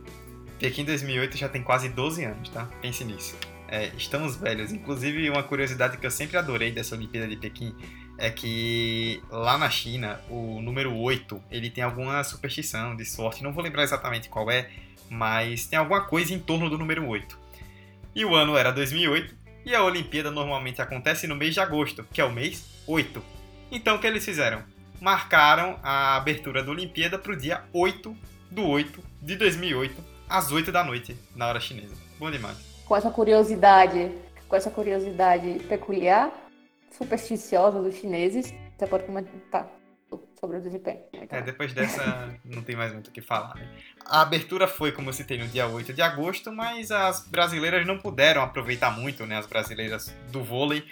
[0.60, 2.66] Pequim 2008 já tem quase 12 anos, tá?
[2.82, 3.38] Pense nisso.
[3.68, 4.74] É, estamos velhos.
[4.74, 7.74] Inclusive, uma curiosidade que eu sempre adorei dessa Olimpíada de Pequim
[8.18, 13.42] é que lá na China, o número 8, ele tem alguma superstição de sorte.
[13.42, 14.70] Não vou lembrar exatamente qual é,
[15.10, 17.40] mas tem alguma coisa em torno do número 8.
[18.14, 19.34] E o ano era 2008,
[19.66, 23.24] e a Olimpíada normalmente acontece no mês de agosto, que é o mês 8.
[23.72, 24.64] Então, o que eles fizeram?
[25.00, 28.18] Marcaram a abertura da Olimpíada para o dia 8
[28.52, 31.96] do 8 de 2008, às 8 da noite, na hora chinesa.
[32.20, 32.58] Bom demais.
[32.86, 34.12] Com essa curiosidade,
[34.48, 36.32] com essa curiosidade peculiar,
[36.92, 39.68] supersticiosa dos chineses, você pode comentar
[40.40, 41.00] sobre o desempenho.
[41.30, 43.56] É, depois dessa não tem mais muito o que falar.
[43.56, 43.68] Né?
[44.06, 47.98] A abertura foi, como eu citei, no dia 8 de agosto, mas as brasileiras não
[47.98, 50.86] puderam aproveitar muito, né, as brasileiras do vôlei,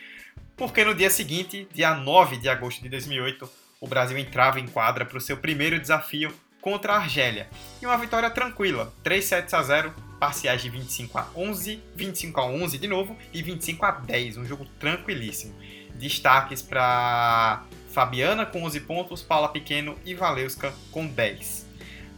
[0.55, 5.05] porque no dia seguinte, dia 9 de agosto de 2008, o Brasil entrava em quadra
[5.05, 7.49] para o seu primeiro desafio contra a Argélia.
[7.81, 12.45] E uma vitória tranquila, 3 sets a 0, parciais de 25 a 11, 25 a
[12.45, 15.55] 11 de novo e 25 a 10, um jogo tranquilíssimo.
[15.95, 21.65] Destaques para Fabiana com 11 pontos, Paula Pequeno e Valeuska com 10.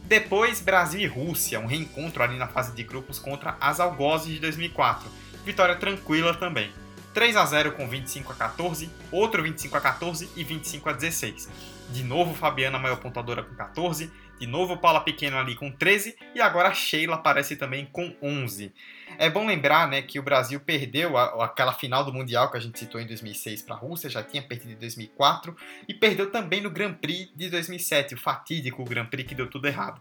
[0.04, 4.40] Depois, Brasil e Rússia, um reencontro ali na fase de grupos contra as Algozes de
[4.40, 5.08] 2004.
[5.44, 6.70] Vitória tranquila também.
[7.14, 11.48] 3 a 0 com 25 a 14, outro 25 a 14 e 25 a 16.
[11.90, 16.40] De novo, Fabiana, maior pontuadora com 14, de novo Paula Pequeno ali com 13 e
[16.40, 18.72] agora a Sheila aparece também com 11.
[19.18, 22.60] É bom lembrar né, que o Brasil perdeu a, aquela final do Mundial que a
[22.60, 25.54] gente citou em 2006 para a Rússia, já tinha perdido em 2004
[25.86, 29.68] e perdeu também no Grand Prix de 2007, o fatídico Grand Prix que deu tudo
[29.68, 30.00] errado.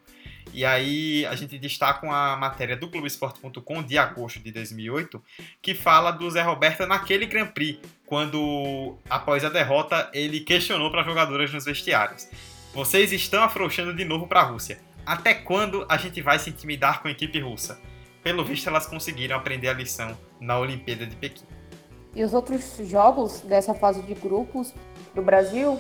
[0.54, 5.21] E aí a gente destaca uma matéria do Globoesporte.com de agosto de 2008
[5.62, 11.02] que fala do Zé Roberto naquele Grand Prix, quando após a derrota ele questionou para
[11.02, 12.30] as jogadoras nos vestiários.
[12.80, 14.80] Vocês estão afrouxando de novo para a Rússia.
[15.06, 17.78] Até quando a gente vai se intimidar com a equipe russa?
[18.24, 21.44] Pelo visto, elas conseguiram aprender a lição na Olimpíada de Pequim.
[22.15, 24.74] E os outros jogos dessa fase de grupos
[25.13, 25.78] do Brasil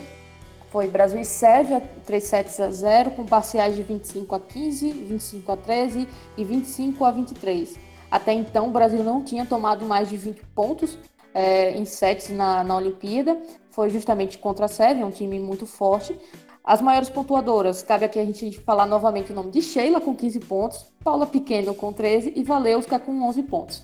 [0.71, 5.51] foi Brasil e Sérvia 3 sets a 0 com parciais de 25 a 15, 25
[5.53, 7.79] a 13 e 25 a 23.
[8.11, 10.97] Até então o Brasil não tinha tomado mais de 20 pontos
[11.33, 13.41] é, em sets na, na Olimpíada.
[13.71, 16.19] Foi justamente contra a Sérvia, um time muito forte,
[16.63, 20.39] as maiores pontuadoras, cabe aqui a gente falar novamente o nome de Sheila com 15
[20.41, 23.83] pontos, Paula Pequeno com 13 e Valeuska com 11 pontos.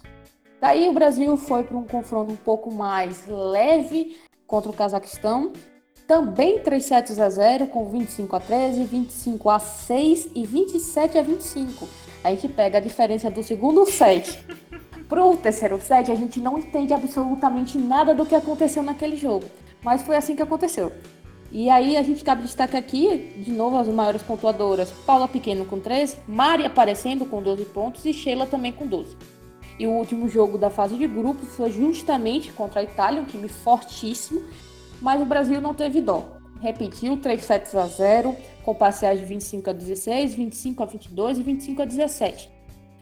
[0.62, 5.52] Daí o Brasil foi para um confronto um pouco mais leve contra o Cazaquistão,
[6.08, 11.22] também 3 sets a 0 com 25 a 13, 25 a 6 e 27 a
[11.24, 11.88] 25.
[12.24, 14.40] A gente pega a diferença do segundo set
[15.10, 19.46] para o terceiro set, a gente não entende absolutamente nada do que aconteceu naquele jogo.
[19.84, 20.92] Mas foi assim que aconteceu.
[21.52, 24.92] E aí a gente cabe destaque aqui, de novo, as maiores pontuadoras.
[25.06, 29.16] Paula Pequeno com 13, Mari aparecendo com 12 pontos e Sheila também com 12.
[29.78, 33.48] E o último jogo da fase de grupos foi justamente contra a Itália, um time
[33.48, 34.42] fortíssimo,
[35.02, 36.26] mas o Brasil não teve dó.
[36.62, 41.44] Repetiu 3 sets a 0, com parciais de 25 a 16, 25 a 22 e
[41.44, 42.50] 25 a 17.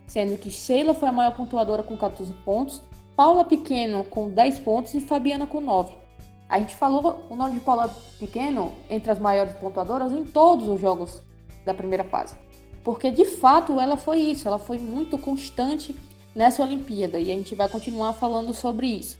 [0.07, 2.81] Sendo que Sheila foi a maior pontuadora com 14 pontos,
[3.15, 6.02] Paula Pequeno com 10 pontos e Fabiana com 9.
[6.47, 10.79] A gente falou o nome de Paula Pequeno entre as maiores pontuadoras em todos os
[10.79, 11.21] jogos
[11.65, 12.35] da primeira fase.
[12.83, 15.95] Porque de fato ela foi isso, ela foi muito constante
[16.35, 19.17] nessa Olimpíada e a gente vai continuar falando sobre isso.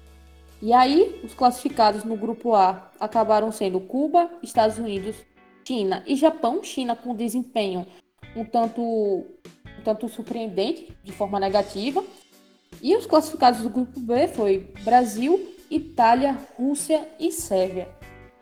[0.61, 5.15] E aí, os classificados no grupo A acabaram sendo Cuba, Estados Unidos,
[5.67, 6.63] China e Japão.
[6.63, 7.85] China com desempenho
[8.35, 12.03] um tanto, um tanto surpreendente, de forma negativa.
[12.81, 17.89] E os classificados do grupo B foi Brasil, Itália, Rússia e Sérvia.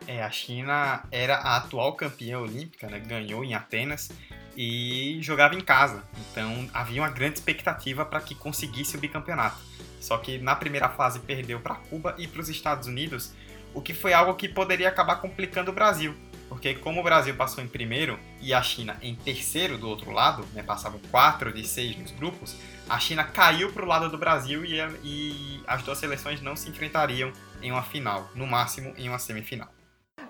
[0.06, 2.98] É, a China era a atual campeã olímpica, né?
[2.98, 4.10] ganhou em Atenas
[4.54, 6.04] e jogava em casa.
[6.30, 9.56] Então havia uma grande expectativa para que conseguisse o bicampeonato.
[9.98, 13.32] Só que na primeira fase perdeu para Cuba e para os Estados Unidos,
[13.72, 16.14] o que foi algo que poderia acabar complicando o Brasil.
[16.52, 20.46] Porque como o Brasil passou em primeiro e a China em terceiro do outro lado,
[20.52, 22.54] né, passavam quatro de seis nos grupos,
[22.90, 26.68] a China caiu para o lado do Brasil e, e as duas seleções não se
[26.68, 29.68] enfrentariam em uma final, no máximo em uma semifinal.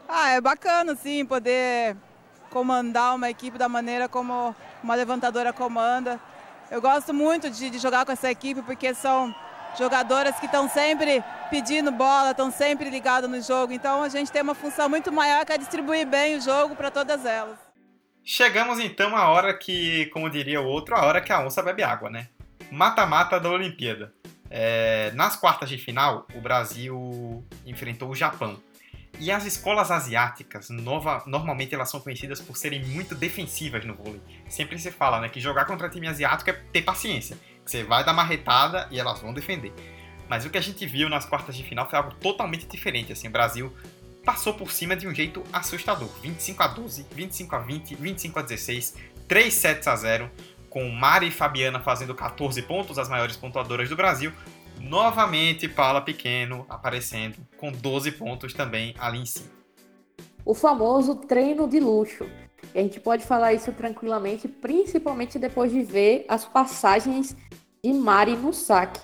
[0.09, 1.97] Ah, é bacana sim poder
[2.51, 6.21] comandar uma equipe da maneira como uma levantadora comanda.
[6.71, 9.35] Eu gosto muito de, de jogar com essa equipe porque são
[9.77, 11.21] jogadoras que estão sempre
[11.53, 13.75] pedindo bola, estão sempre ligadas no jogo.
[13.75, 16.91] Então a gente tem uma função muito maior que é distribuir bem o jogo para
[16.91, 17.59] todas elas.
[18.25, 21.83] Chegamos então à hora que, como diria o outro, a hora que a onça bebe
[21.83, 22.29] água, né?
[22.71, 24.15] Mata-mata da Olimpíada.
[24.49, 28.59] É, nas quartas de final, o Brasil enfrentou o Japão.
[29.21, 34.23] E as escolas asiáticas, nova, normalmente elas são conhecidas por serem muito defensivas no vôlei.
[34.49, 37.37] Sempre se fala né, que jogar contra time asiático é ter paciência.
[37.65, 39.73] Você vai dar uma retada e elas vão defender.
[40.29, 43.13] Mas o que a gente viu nas quartas de final foi algo totalmente diferente.
[43.13, 43.73] Assim, o Brasil
[44.25, 46.09] passou por cima de um jeito assustador.
[46.23, 48.97] 25 a 12, 25 a 20, 25 a 16,
[49.29, 50.31] 3 sets a 0,
[50.71, 54.33] com Mari e Fabiana fazendo 14 pontos, as maiores pontuadoras do Brasil,
[54.83, 59.51] Novamente, Paula Pequeno aparecendo com 12 pontos também ali em cima.
[60.45, 62.27] O famoso treino de luxo.
[62.75, 67.37] E a gente pode falar isso tranquilamente, principalmente depois de ver as passagens
[67.83, 69.01] de Mari no saque.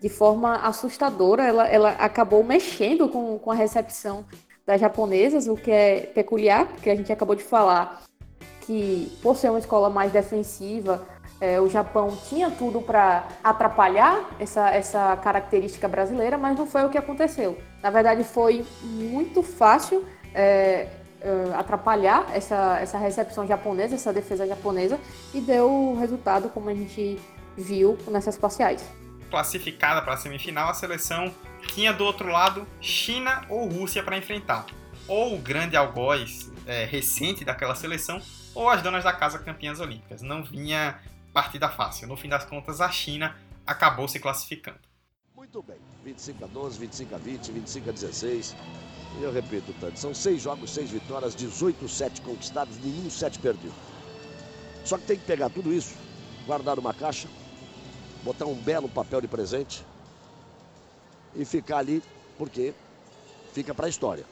[0.00, 4.24] De forma assustadora, ela, ela acabou mexendo com, com a recepção
[4.66, 8.02] das japonesas, o que é peculiar, porque a gente acabou de falar
[8.62, 11.06] que, por ser uma escola mais defensiva,
[11.40, 16.90] é, o Japão tinha tudo para atrapalhar essa, essa característica brasileira, mas não foi o
[16.90, 17.58] que aconteceu.
[17.82, 20.86] Na verdade, foi muito fácil é,
[21.20, 24.98] é, atrapalhar essa, essa recepção japonesa, essa defesa japonesa,
[25.34, 27.18] e deu o resultado como a gente
[27.56, 28.84] viu nessas parciais.
[29.30, 31.32] Classificada para a semifinal, a seleção
[31.68, 34.66] tinha do outro lado China ou Rússia para enfrentar.
[35.06, 38.20] Ou o grande algoz é, recente daquela seleção,
[38.54, 40.20] ou as donas da casa campeãs olímpicas.
[40.20, 40.98] Não vinha
[41.32, 42.08] partida fácil.
[42.08, 44.80] No fim das contas, a China acabou se classificando.
[45.34, 45.78] Muito bem.
[46.04, 48.56] 25 a 12, 25 a 20, 25 a 16.
[49.18, 53.74] E eu repito, Tante, são seis jogos, seis vitórias, 18 sete conquistados, nenhum sete perdido.
[54.84, 55.94] Só que tem que pegar tudo isso,
[56.46, 57.28] guardar uma caixa,
[58.22, 59.84] botar um belo papel de presente
[61.34, 62.02] e ficar ali,
[62.36, 62.74] porque
[63.52, 64.24] fica para a história.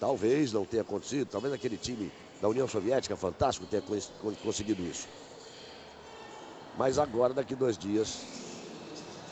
[0.00, 3.82] Talvez não tenha acontecido, talvez aquele time da União Soviética fantástico tenha
[4.42, 5.06] conseguido isso.
[6.76, 8.18] Mas agora, daqui dois dias,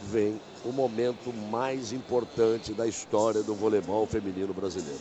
[0.05, 5.01] vem o momento mais importante da história do voleibol feminino brasileiro.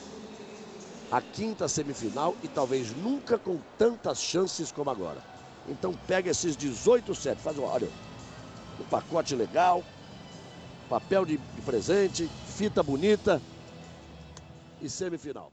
[1.12, 5.22] A quinta semifinal e talvez nunca com tantas chances como agora.
[5.68, 7.90] Então pega esses 18 sets, faz olha,
[8.80, 9.84] um pacote legal,
[10.90, 13.42] papel de, presente, fita bonita
[14.82, 15.52] e semifinal.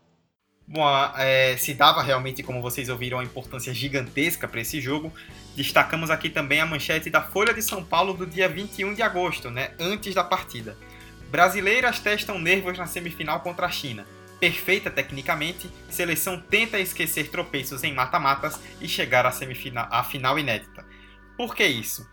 [0.68, 0.84] Bom,
[1.16, 5.12] é, se dava realmente, como vocês ouviram, uma importância gigantesca para esse jogo.
[5.54, 9.48] Destacamos aqui também a manchete da Folha de São Paulo do dia 21 de agosto,
[9.48, 10.76] né, antes da partida.
[11.30, 14.04] Brasileiras testam nervos na semifinal contra a China.
[14.40, 20.84] Perfeita tecnicamente, seleção tenta esquecer tropeços em mata-matas e chegar à, semifinal, à final inédita.
[21.36, 22.06] Por que isso?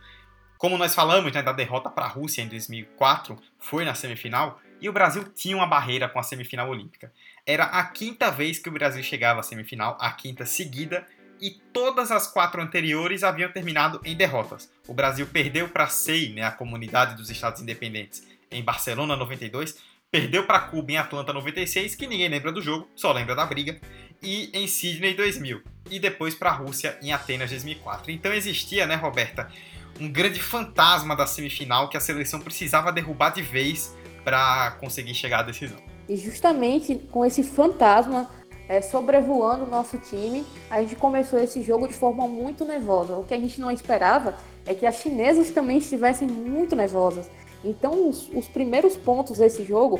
[0.63, 4.87] Como nós falamos né, da derrota para a Rússia em 2004, foi na semifinal, e
[4.87, 7.11] o Brasil tinha uma barreira com a semifinal olímpica.
[7.45, 11.05] Era a quinta vez que o Brasil chegava à semifinal, a quinta seguida,
[11.41, 14.71] e todas as quatro anteriores haviam terminado em derrotas.
[14.87, 19.77] O Brasil perdeu para a SEI, né, a Comunidade dos Estados Independentes, em Barcelona 92,
[20.09, 23.81] perdeu para Cuba em Atlanta 96, que ninguém lembra do jogo, só lembra da briga,
[24.21, 25.61] e em Sydney 2000,
[25.91, 28.11] e depois para a Rússia em Atenas 2004.
[28.11, 29.51] Então existia, né, Roberta,
[29.99, 35.39] um grande fantasma da semifinal que a seleção precisava derrubar de vez para conseguir chegar
[35.39, 35.77] à decisão.
[36.07, 38.29] E justamente com esse fantasma
[38.67, 43.15] é, sobrevoando o nosso time, a gente começou esse jogo de forma muito nervosa.
[43.15, 44.35] O que a gente não esperava
[44.65, 47.29] é que as chinesas também estivessem muito nervosas.
[47.63, 49.99] Então, os, os primeiros pontos desse jogo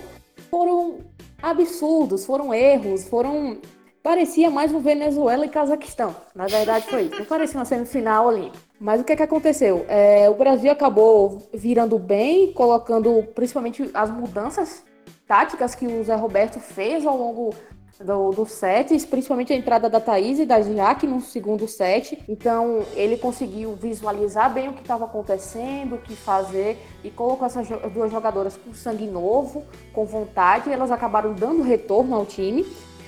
[0.50, 1.00] foram
[1.42, 3.60] absurdos, foram erros, foram.
[4.02, 6.14] Parecia mais um Venezuela e Cazaquistão.
[6.36, 7.20] Na verdade, foi isso.
[7.20, 8.52] Não parecia uma semifinal ali.
[8.84, 9.86] Mas o que, é que aconteceu?
[9.88, 14.84] É, o Brasil acabou virando bem, colocando principalmente as mudanças
[15.26, 17.56] táticas que o Zé Roberto fez ao longo
[18.04, 22.22] do, do set, principalmente a entrada da Thaís e da Jaque no segundo set.
[22.28, 27.70] Então ele conseguiu visualizar bem o que estava acontecendo, o que fazer e colocou essas
[27.94, 29.64] duas jogadoras com sangue novo,
[29.94, 32.66] com vontade, elas acabaram dando retorno ao time.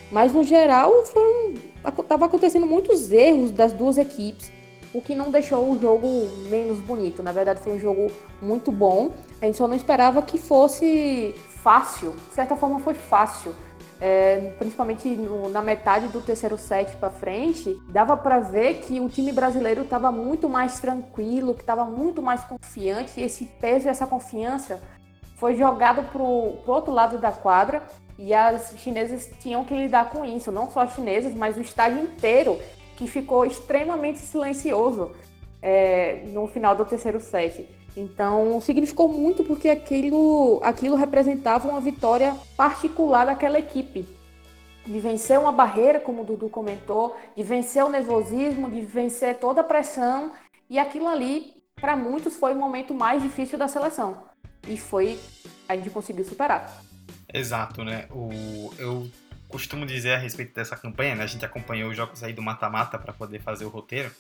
[0.10, 1.04] Mas no geral
[2.00, 4.55] estava acontecendo muitos erros das duas equipes,
[4.98, 6.08] o que não deixou o jogo
[6.50, 7.22] menos bonito.
[7.22, 9.12] Na verdade foi um jogo muito bom.
[9.42, 12.16] A gente só não esperava que fosse fácil.
[12.30, 13.54] De certa forma foi fácil
[14.00, 19.10] é, principalmente no, na metade do terceiro set para frente, dava para ver que o
[19.10, 23.90] time brasileiro estava muito mais tranquilo, que estava muito mais confiante, e esse peso e
[23.90, 24.82] essa confiança
[25.38, 27.84] foi jogado para o outro lado da quadra
[28.18, 32.02] e as chinesas tinham que lidar com isso, não só as chinesas, mas o estádio
[32.02, 32.60] inteiro,
[32.96, 35.12] que ficou extremamente silencioso
[35.62, 37.68] é, no final do terceiro set.
[37.98, 44.06] Então, significou muito porque aquilo, aquilo representava uma vitória particular daquela equipe.
[44.86, 49.62] De vencer uma barreira, como o Dudu comentou, de vencer o nervosismo, de vencer toda
[49.62, 50.32] a pressão.
[50.70, 54.26] E aquilo ali, para muitos, foi o momento mais difícil da seleção.
[54.68, 55.20] E foi.
[55.68, 56.84] A gente conseguiu superar.
[57.34, 58.06] Exato, né?
[58.12, 59.08] O, eu
[59.56, 61.24] costumo dizer a respeito dessa campanha, né?
[61.24, 64.12] A gente acompanhou os jogos aí do mata-mata para poder fazer o roteiro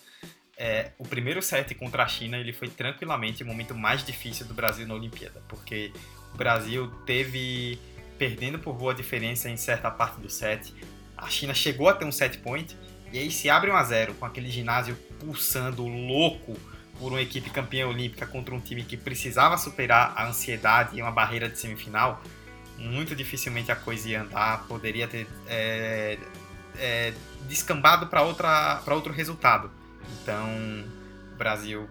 [0.57, 4.53] é, o primeiro set contra a China ele foi tranquilamente o momento mais difícil do
[4.53, 5.91] Brasil na Olimpíada, porque
[6.33, 7.77] o Brasil teve
[8.17, 10.73] perdendo por boa diferença em certa parte do set.
[11.17, 12.77] A China chegou a ter um set point
[13.11, 16.57] e aí se abre 1 a 0 com aquele ginásio pulsando louco
[16.97, 21.11] por uma equipe campeã olímpica contra um time que precisava superar a ansiedade e uma
[21.11, 22.23] barreira de semifinal.
[22.77, 26.17] Muito dificilmente a coisa ia andar, poderia ter é,
[26.77, 27.13] é,
[27.47, 29.71] descambado para outro resultado.
[30.21, 30.47] Então,
[31.33, 31.89] o Brasil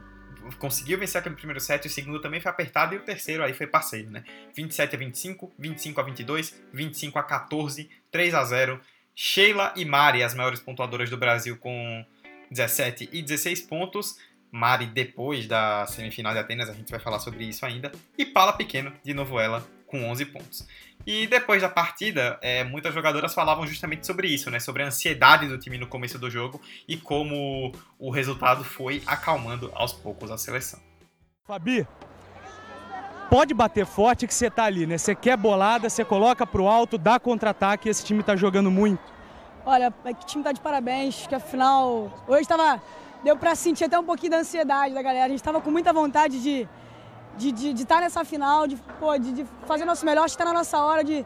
[0.58, 3.66] conseguiu vencer aquele primeiro set, o segundo também foi apertado e o terceiro aí foi
[3.66, 4.24] passeio, né?
[4.54, 8.80] 27 a 25, 25 a 22, 25 a 14, 3 a 0.
[9.14, 12.04] Sheila e Mari, as maiores pontuadoras do Brasil com
[12.50, 14.18] 17 e 16 pontos.
[14.50, 17.90] Mari depois da semifinal de Atenas, a gente vai falar sobre isso ainda.
[18.18, 20.66] E Pala Pequeno, de novo ela, com 11 pontos.
[21.06, 24.58] E depois da partida, é, muitas jogadoras falavam justamente sobre isso, né?
[24.58, 29.70] Sobre a ansiedade do time no começo do jogo e como o resultado foi acalmando
[29.74, 30.80] aos poucos a seleção.
[31.46, 31.86] Fabi,
[33.28, 34.96] pode bater forte que você tá ali, né?
[34.96, 39.02] Você quer bolada, você coloca pro alto, dá contra-ataque, esse time tá jogando muito.
[39.66, 42.82] Olha, o time tá de parabéns, que afinal, hoje tava,
[43.22, 45.92] deu para sentir até um pouquinho da ansiedade da galera, a gente tava com muita
[45.92, 46.68] vontade de
[47.36, 50.44] de estar de, de tá nessa final, de, pô, de, de fazer nosso melhor, estar
[50.44, 51.24] tá na nossa hora de,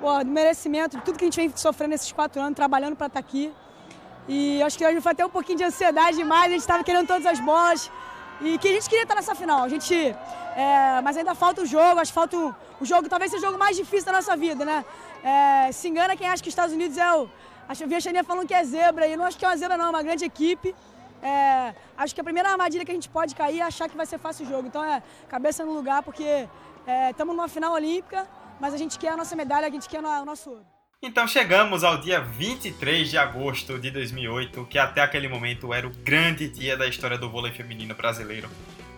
[0.00, 3.22] pô, merecimento, de tudo que a gente vem sofrendo nesses quatro anos, trabalhando para estar
[3.22, 3.52] tá aqui.
[4.28, 7.06] E acho que hoje foi até um pouquinho de ansiedade demais, a gente estava querendo
[7.06, 7.90] todas as bolas
[8.40, 9.62] e que a gente queria estar tá nessa final.
[9.62, 13.30] A gente, é, mas ainda falta o jogo, acho que falta o, o jogo, talvez
[13.30, 14.84] seja o jogo mais difícil da nossa vida, né?
[15.22, 17.28] É, se engana quem acha que os Estados Unidos é o.
[17.68, 19.48] Acho, eu vi a Xenia falando que é zebra, e eu não acho que é
[19.48, 20.74] uma zebra, não, é uma grande equipe.
[21.26, 24.06] É, acho que a primeira armadilha que a gente pode cair é achar que vai
[24.06, 24.68] ser fácil o jogo.
[24.68, 26.48] Então é cabeça no lugar, porque
[27.10, 28.28] estamos é, numa final olímpica,
[28.60, 30.64] mas a gente quer a nossa medalha, a gente quer o nosso ouro.
[31.02, 35.90] Então chegamos ao dia 23 de agosto de 2008, que até aquele momento era o
[35.90, 38.48] grande dia da história do vôlei feminino brasileiro.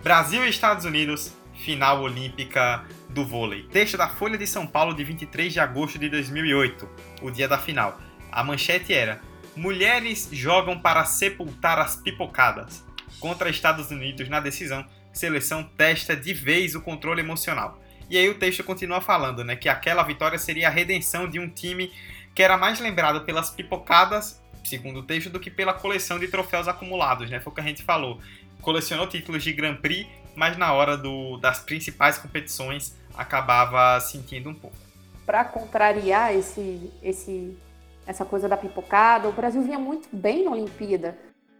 [0.02, 3.62] Brasil e Estados Unidos, final olímpica do vôlei.
[3.64, 6.88] Texto da Folha de São Paulo de 23 de agosto de 2008,
[7.22, 7.98] o dia da final.
[8.30, 9.20] A manchete era:
[9.58, 12.84] Mulheres jogam para sepultar as pipocadas.
[13.18, 17.76] Contra Estados Unidos na decisão, seleção testa de vez o controle emocional.
[18.08, 21.48] E aí o texto continua falando, né, que aquela vitória seria a redenção de um
[21.48, 21.92] time
[22.36, 26.68] que era mais lembrado pelas pipocadas, segundo o texto, do que pela coleção de troféus
[26.68, 27.40] acumulados, né?
[27.40, 28.20] Foi o que a gente falou.
[28.62, 34.54] Colecionou títulos de Grand Prix, mas na hora do, das principais competições acabava sentindo um
[34.54, 34.76] pouco.
[35.26, 37.56] Para contrariar esse, esse
[38.08, 39.28] essa coisa da pipocada.
[39.28, 41.16] O Brasil vinha muito bem na Olimpíada.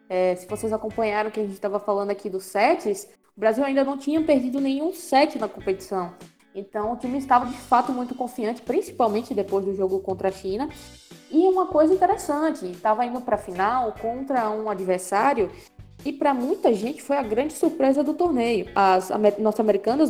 [0.08, 3.62] É, se vocês acompanharam o que a gente estava falando aqui dos sets, o Brasil
[3.62, 6.14] ainda não tinha perdido nenhum set na competição.
[6.54, 10.70] Então o time estava de fato muito confiante, principalmente depois do jogo contra a China.
[11.30, 15.50] E uma coisa interessante, estava indo para a final contra um adversário
[16.02, 18.70] e para muita gente foi a grande surpresa do torneio.
[18.74, 20.08] As norte-americanas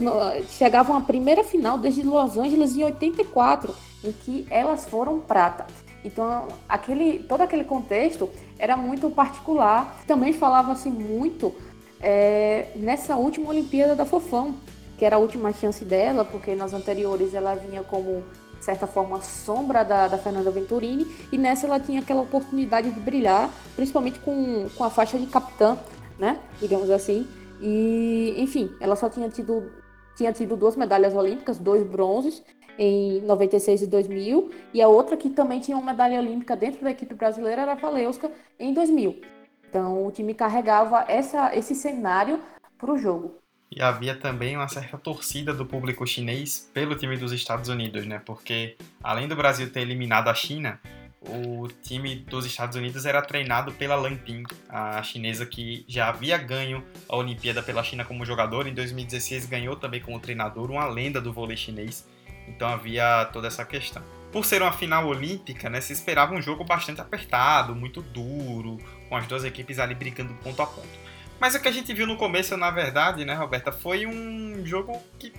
[0.51, 3.75] chegavam à primeira final desde Los Angeles em 84,
[4.05, 5.67] em que elas foram prata.
[6.09, 10.03] Então, aquele, todo aquele contexto era muito particular.
[10.07, 11.55] Também falava-se muito
[12.01, 14.55] é, nessa última Olimpíada da Fofão,
[14.97, 18.25] que era a última chance dela, porque nas anteriores ela vinha como,
[18.59, 23.01] de certa forma, sombra da, da Fernanda Venturini, e nessa ela tinha aquela oportunidade de
[23.01, 25.77] brilhar, principalmente com, com a faixa de capitã,
[26.19, 26.41] né?
[26.59, 27.29] Digamos assim.
[27.61, 29.71] E, enfim, ela só tinha tido,
[30.17, 32.43] tinha tido duas medalhas olímpicas, dois bronzes,
[32.79, 36.91] em 96 e 2000, e a outra que também tinha uma medalha olímpica dentro da
[36.91, 39.21] equipe brasileira era a Valeuska em 2000.
[39.69, 42.41] Então o time carregava essa, esse cenário
[42.79, 43.35] para o jogo.
[43.71, 48.23] E havia também uma certa torcida do público chinês pelo time dos Estados Unidos, né?
[48.25, 50.81] Porque além do Brasil ter eliminado a China,
[51.21, 56.39] o time dos Estados Unidos era treinado pela Lan Ping, a chinesa que já havia
[56.39, 58.67] ganho a Olimpíada pela China como jogador.
[58.67, 62.07] Em 2016 ganhou também como treinador, uma lenda do vôlei chinês.
[62.49, 64.03] Então havia toda essa questão.
[64.33, 68.79] Por ser uma final olímpica, né, se esperava um jogo bastante apertado, muito duro,
[69.09, 71.09] com as duas equipes ali brigando ponto a ponto.
[71.41, 75.01] Mas o que a gente viu no começo, na verdade, né, Roberta, foi um jogo
[75.19, 75.33] que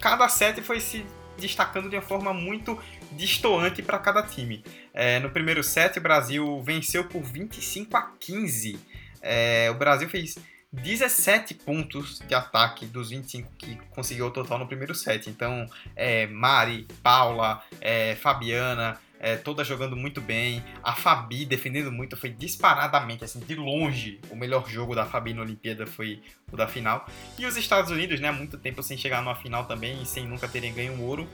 [0.00, 1.06] cada set foi se
[1.38, 2.78] destacando de uma forma muito
[3.12, 4.64] distoante para cada time.
[4.92, 8.78] É, no primeiro set, o Brasil venceu por 25 a 15.
[9.22, 10.36] É, o Brasil fez
[10.72, 15.30] 17 pontos de ataque dos 25 que conseguiu o total no primeiro set.
[15.30, 15.66] Então,
[15.96, 20.62] é, Mari, Paula, é, Fabiana, é, todas jogando muito bem.
[20.82, 25.42] A Fabi defendendo muito, foi disparadamente, assim, de longe, o melhor jogo da Fabi na
[25.42, 27.06] Olimpíada foi o da final.
[27.38, 30.46] E os Estados Unidos, né, muito tempo sem chegar numa final também e sem nunca
[30.46, 31.28] terem ganho um ouro,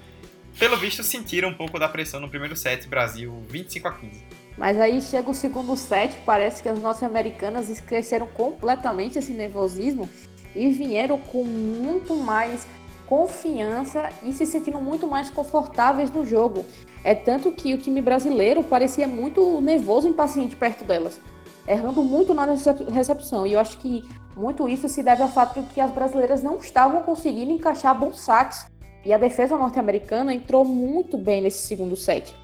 [0.58, 4.43] pelo visto sentiram um pouco da pressão no primeiro set, Brasil 25 a 15.
[4.56, 10.08] Mas aí chega o segundo set, parece que as nossas americanas esqueceram completamente esse nervosismo
[10.54, 12.66] e vieram com muito mais
[13.06, 16.64] confiança e se sentindo muito mais confortáveis no jogo.
[17.02, 21.20] É tanto que o time brasileiro parecia muito nervoso e impaciente perto delas,
[21.66, 22.46] errando muito na
[22.92, 23.46] recepção.
[23.46, 24.04] E eu acho que
[24.36, 28.20] muito isso se deve ao fato de que as brasileiras não estavam conseguindo encaixar bons
[28.20, 28.66] saques.
[29.04, 32.34] E a defesa norte-americana entrou muito bem nesse segundo set.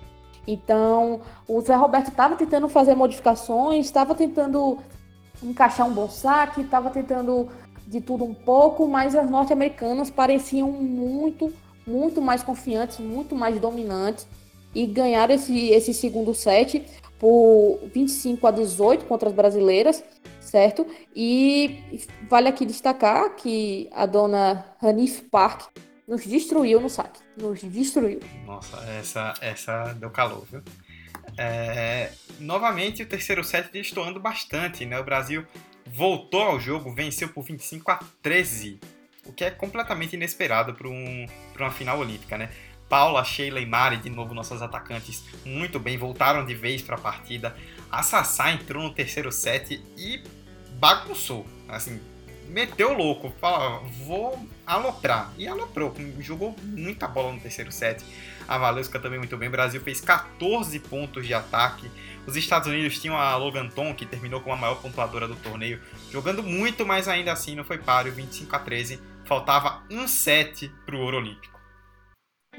[0.46, 4.78] Então, o Zé Roberto estava tentando fazer modificações, estava tentando
[5.42, 7.48] encaixar um bom saque, estava tentando
[7.86, 11.52] de tudo um pouco, mas as norte-americanas pareciam muito,
[11.86, 14.26] muito mais confiantes, muito mais dominantes
[14.74, 16.86] e ganharam esse, esse segundo set
[17.18, 20.02] por 25 a 18 contra as brasileiras,
[20.40, 20.86] certo?
[21.14, 25.68] E vale aqui destacar que a dona Hanif Park
[26.10, 27.20] nos destruiu no saque.
[27.36, 28.18] Nos destruiu.
[28.44, 30.60] Nossa, essa, essa deu calor, viu?
[31.38, 34.98] É, novamente, o terceiro set destoando bastante, né?
[34.98, 35.46] O Brasil
[35.86, 38.80] voltou ao jogo, venceu por 25 a 13,
[39.24, 42.50] o que é completamente inesperado para um, uma final olímpica, né?
[42.88, 47.00] Paula, Sheila e Mari, de novo nossas atacantes, muito bem, voltaram de vez para a
[47.00, 47.56] partida.
[47.88, 50.20] A Sassá entrou no terceiro set e
[50.72, 51.46] bagunçou.
[51.68, 52.00] Assim,
[52.50, 55.32] meteu louco, falou, vou aloprar.
[55.38, 58.04] E aloprou, jogou muita bola no terceiro set.
[58.46, 59.48] A Valesca também muito bem.
[59.48, 61.90] O Brasil fez 14 pontos de ataque.
[62.26, 65.80] Os Estados Unidos tinham a Logan Tom, que terminou como a maior pontuadora do torneio,
[66.10, 69.00] jogando muito, mas ainda assim não foi páreo, 25 a 13.
[69.24, 71.59] Faltava um set para o ouro olímpico.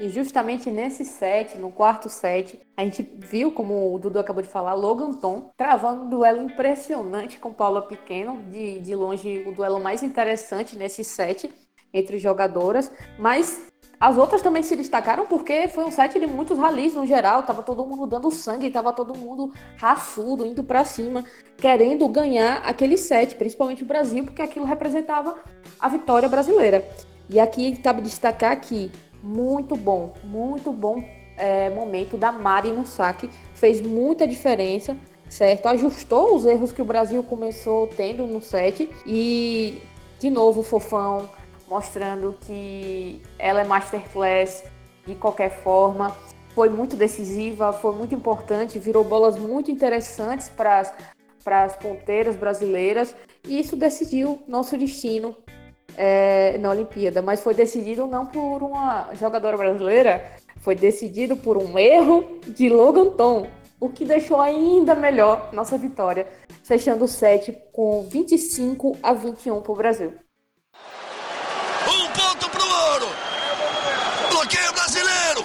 [0.00, 4.48] E justamente nesse set, no quarto set, a gente viu, como o Dudu acabou de
[4.48, 9.78] falar, Logan Tom travando um duelo impressionante com Paula Pequeno, de, de longe o duelo
[9.78, 11.52] mais interessante nesse set
[11.92, 13.70] entre jogadoras, mas
[14.00, 17.62] as outras também se destacaram porque foi um set de muitos ralis no geral, tava
[17.62, 21.22] todo mundo dando sangue, tava todo mundo raçudo, indo para cima,
[21.58, 25.38] querendo ganhar aquele set, principalmente o Brasil, porque aquilo representava
[25.78, 26.82] a vitória brasileira.
[27.28, 28.90] E aqui cabe destacar que
[29.22, 31.02] muito bom, muito bom
[31.36, 33.30] é, momento da Mari no saque.
[33.54, 34.96] Fez muita diferença,
[35.28, 35.66] certo?
[35.66, 38.90] Ajustou os erros que o Brasil começou tendo no set.
[39.06, 39.82] E,
[40.18, 41.28] de novo, Fofão
[41.68, 44.62] mostrando que ela é masterclass
[45.06, 46.14] de qualquer forma.
[46.54, 50.92] Foi muito decisiva, foi muito importante, virou bolas muito interessantes para
[51.46, 53.14] as ponteiras brasileiras.
[53.48, 55.34] E isso decidiu nosso destino
[55.96, 61.78] é, na Olimpíada, mas foi decidido não por uma jogadora brasileira, foi decidido por um
[61.78, 63.46] erro de Logan Tom,
[63.80, 66.26] o que deixou ainda melhor nossa vitória,
[66.62, 70.14] fechando o set com 25 a 21 para o Brasil.
[71.84, 73.32] Um ponto para o ouro!
[74.42, 75.44] bloqueio brasileiro.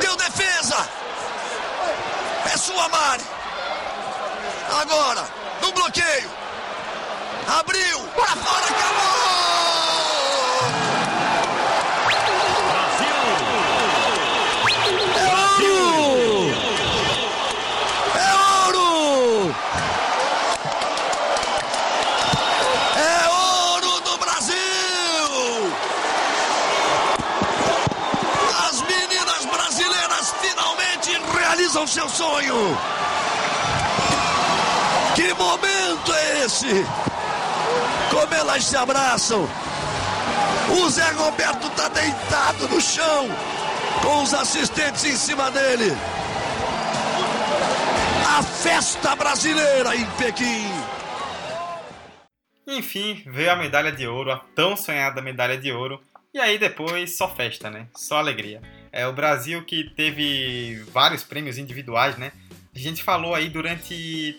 [0.00, 0.88] Deu defesa.
[2.52, 3.24] É sua Mari.
[4.80, 5.28] Agora,
[5.62, 6.37] no bloqueio.
[7.48, 7.98] Abriu.
[8.14, 9.08] Para fora, acabou!
[18.14, 18.34] É
[18.66, 19.54] ouro!
[22.96, 24.54] É ouro do Brasil!
[28.68, 32.76] As meninas brasileiras finalmente realizam seu sonho!
[35.14, 36.86] Que momento é esse?
[38.30, 39.48] Elas se abraçam!
[40.70, 43.26] O Zé Roberto tá deitado no chão,
[44.02, 45.92] com os assistentes em cima dele.
[48.38, 50.66] A festa brasileira em Pequim.
[52.66, 56.00] Enfim, veio a medalha de ouro, a tão sonhada medalha de ouro.
[56.34, 57.88] E aí depois só festa, né?
[57.96, 58.60] Só alegria.
[58.92, 62.32] É o Brasil que teve vários prêmios individuais, né?
[62.74, 64.38] A gente falou aí durante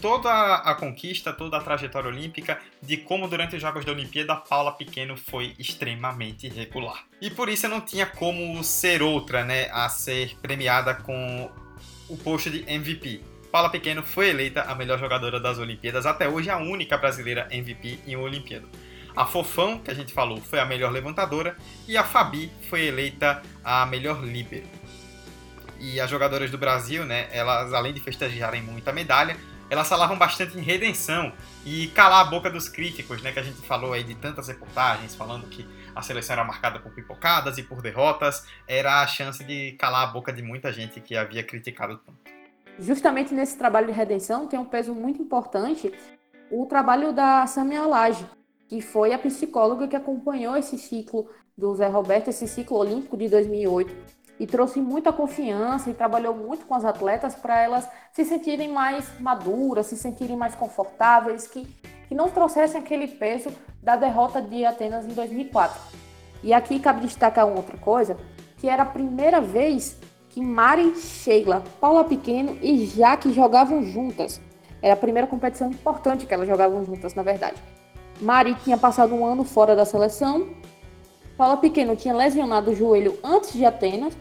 [0.00, 4.72] toda a conquista, toda a trajetória olímpica, de como durante os Jogos da Olimpíada Paula
[4.72, 7.04] Pequeno foi extremamente regular.
[7.20, 11.50] E por isso não tinha como ser outra, né, a ser premiada com
[12.08, 13.20] o posto de MVP.
[13.52, 17.98] Paula Pequeno foi eleita a melhor jogadora das Olimpíadas, até hoje a única brasileira MVP
[18.06, 18.66] em uma Olimpíada.
[19.14, 23.42] A Fofão, que a gente falou, foi a melhor levantadora, e a Fabi foi eleita
[23.62, 24.66] a melhor líbero.
[25.80, 29.36] E as jogadoras do Brasil, né, elas além de festejarem muita medalha,
[29.70, 31.32] elas falavam bastante em redenção
[31.64, 33.30] e calar a boca dos críticos, né?
[33.30, 36.92] Que a gente falou aí de tantas reportagens falando que a seleção era marcada por
[36.92, 41.16] pipocadas e por derrotas, era a chance de calar a boca de muita gente que
[41.16, 42.18] havia criticado tanto.
[42.78, 45.92] Justamente nesse trabalho de redenção tem um peso muito importante
[46.50, 48.26] o trabalho da Samia Laje,
[48.68, 53.28] que foi a psicóloga que acompanhou esse ciclo do Zé Roberto, esse ciclo olímpico de
[53.28, 58.72] 2008 e trouxe muita confiança e trabalhou muito com as atletas para elas se sentirem
[58.72, 61.66] mais maduras, se sentirem mais confortáveis, que,
[62.08, 63.50] que não trouxessem aquele peso
[63.82, 65.78] da derrota de Atenas em 2004.
[66.42, 68.16] E aqui cabe destacar outra coisa,
[68.56, 74.40] que era a primeira vez que Mari Sheila, Paula Pequeno e Jaque jogavam juntas.
[74.80, 77.56] Era a primeira competição importante que elas jogavam juntas, na verdade.
[78.22, 80.48] Mari tinha passado um ano fora da seleção.
[81.36, 84.16] Paula Pequeno tinha lesionado o joelho antes de Atenas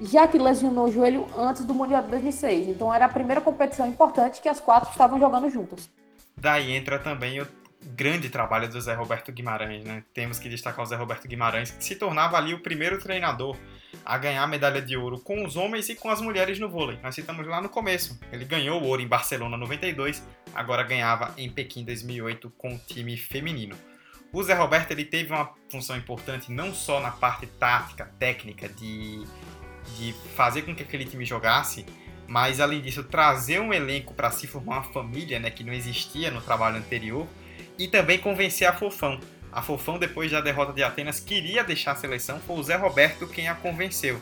[0.00, 2.68] já que lesionou o joelho antes do Mundial de 2006.
[2.68, 5.90] Então era a primeira competição importante que as quatro estavam jogando juntas.
[6.36, 7.46] Daí entra também o
[7.84, 10.02] grande trabalho do Zé Roberto Guimarães, né?
[10.12, 13.56] Temos que destacar o Zé Roberto Guimarães, que se tornava ali o primeiro treinador
[14.04, 16.98] a ganhar a medalha de ouro com os homens e com as mulheres no vôlei.
[17.02, 18.18] Nós citamos lá no começo.
[18.32, 20.22] Ele ganhou o ouro em Barcelona 92,
[20.54, 23.76] agora ganhava em Pequim 2008 com o time feminino.
[24.32, 29.24] O Zé Roberto ele teve uma função importante não só na parte tática, técnica, de
[29.96, 31.84] de fazer com que aquele time jogasse,
[32.26, 36.30] mas além disso trazer um elenco para se formar uma família, né, que não existia
[36.30, 37.26] no trabalho anterior,
[37.78, 39.20] e também convencer a Fofão.
[39.52, 43.26] A Fofão, depois da derrota de Atenas, queria deixar a seleção, foi o Zé Roberto
[43.26, 44.20] quem a convenceu.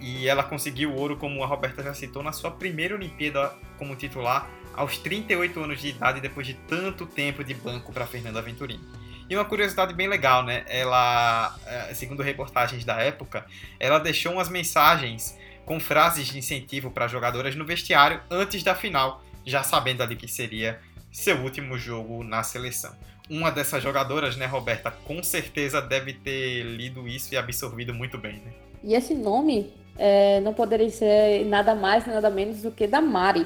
[0.00, 3.96] E ela conseguiu o ouro, como a Roberta já citou, na sua primeira Olimpíada como
[3.96, 8.84] titular, aos 38 anos de idade, depois de tanto tempo de banco para Fernanda Venturini.
[9.28, 10.64] E uma curiosidade bem legal, né?
[10.68, 13.44] Ela, eh, segundo reportagens da época,
[13.80, 19.22] ela deixou umas mensagens com frases de incentivo para jogadoras no vestiário antes da final,
[19.44, 20.78] já sabendo ali que seria
[21.10, 22.94] seu último jogo na seleção.
[23.28, 28.34] Uma dessas jogadoras, né, Roberta, com certeza deve ter lido isso e absorvido muito bem,
[28.34, 28.52] né?
[28.84, 33.44] E esse nome é, não poderia ser nada mais, nada menos do que da Mari,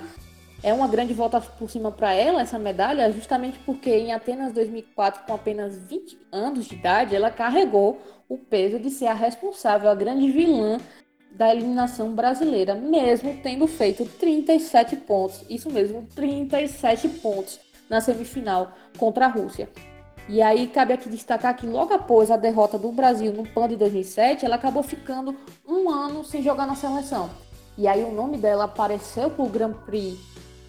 [0.62, 5.24] é uma grande volta por cima para ela, essa medalha, justamente porque em Atenas 2004,
[5.26, 9.94] com apenas 20 anos de idade, ela carregou o peso de ser a responsável, a
[9.94, 10.78] grande vilã
[11.32, 17.58] da eliminação brasileira, mesmo tendo feito 37 pontos, isso mesmo, 37 pontos
[17.88, 19.68] na semifinal contra a Rússia.
[20.28, 23.76] E aí cabe aqui destacar que logo após a derrota do Brasil no PAN de
[23.76, 25.34] 2007, ela acabou ficando
[25.66, 27.30] um ano sem jogar na seleção.
[27.76, 30.18] E aí o nome dela apareceu para o Grand Prix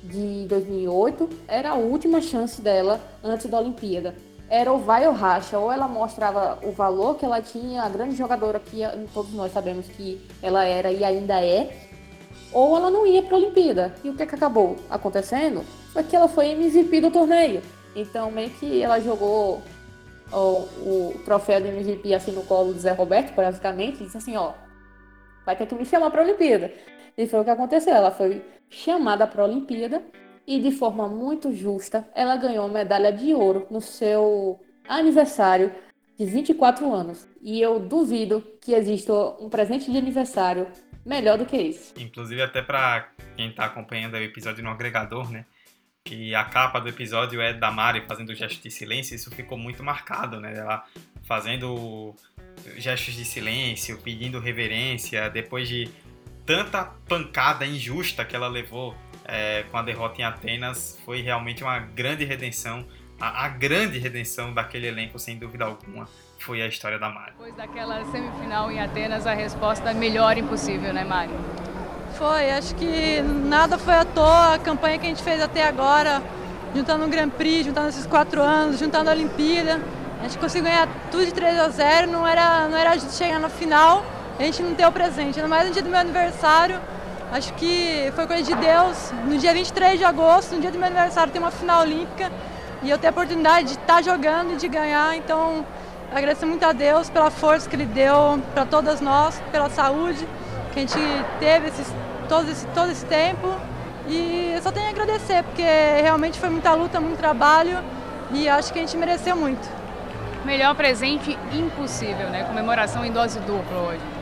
[0.03, 4.15] de 2008 era a última chance dela antes da Olimpíada.
[4.49, 8.15] Era o vai ou racha, ou ela mostrava o valor que ela tinha, a grande
[8.15, 8.81] jogadora que
[9.13, 11.73] todos nós sabemos que ela era e ainda é,
[12.51, 13.95] ou ela não ia para a Olimpíada.
[14.03, 17.61] E o que, que acabou acontecendo foi que ela foi MVP do torneio.
[17.95, 19.61] Então, meio que ela jogou
[20.31, 24.35] o, o troféu de MVP assim no colo do Zé Roberto, basicamente, e disse assim:
[24.35, 24.53] ó,
[25.45, 26.71] vai ter que me chamar para a Olimpíada.
[27.17, 27.93] E foi o que aconteceu.
[27.93, 28.41] Ela foi
[28.71, 30.01] chamada para a Olimpíada
[30.47, 35.71] e, de forma muito justa, ela ganhou a medalha de ouro no seu aniversário
[36.17, 37.27] de 24 anos.
[37.41, 40.67] E eu duvido que exista um presente de aniversário
[41.05, 41.93] melhor do que esse.
[42.01, 45.45] Inclusive, até para quem está acompanhando o episódio no agregador, né?
[46.03, 49.83] Que a capa do episódio é da Mari fazendo gesto de silêncio, isso ficou muito
[49.83, 50.55] marcado, né?
[50.57, 50.83] Ela
[51.23, 52.15] fazendo
[52.77, 55.89] gestos de silêncio, pedindo reverência, depois de
[56.45, 61.79] tanta pancada injusta que ela levou é, com a derrota em Atenas, foi realmente uma
[61.79, 62.85] grande redenção.
[63.19, 66.07] A, a, grande redenção daquele elenco, sem dúvida alguma,
[66.39, 67.31] foi a história da Mari.
[67.31, 71.31] Depois daquela semifinal em Atenas, a resposta é melhor impossível, né, Mari?
[72.17, 74.55] Foi, acho que nada foi à toa.
[74.55, 76.21] A campanha que a gente fez até agora,
[76.75, 79.79] juntando o Grand Prix, juntando esses quatro anos, juntando a Olimpíada.
[80.19, 83.13] A gente conseguiu ganhar tudo de 3 a 0, não era, não era a gente
[83.13, 84.05] chegar na final,
[84.41, 85.39] a gente não o presente.
[85.39, 86.79] Ainda mais no dia do meu aniversário,
[87.31, 89.11] acho que foi coisa de Deus.
[89.27, 92.31] No dia 23 de agosto, no dia do meu aniversário, tem uma final olímpica
[92.81, 95.15] e eu ter a oportunidade de estar jogando e de ganhar.
[95.15, 95.63] Então,
[96.11, 100.27] agradeço muito a Deus pela força que Ele deu para todas nós, pela saúde
[100.73, 100.99] que a gente
[101.39, 101.87] teve esses,
[102.27, 103.53] todo, esse, todo esse tempo.
[104.07, 105.63] E eu só tenho a agradecer, porque
[106.01, 107.77] realmente foi muita luta, muito trabalho
[108.33, 109.69] e acho que a gente mereceu muito.
[110.43, 112.43] Melhor presente impossível, né?
[112.45, 114.20] Comemoração em dose dupla hoje.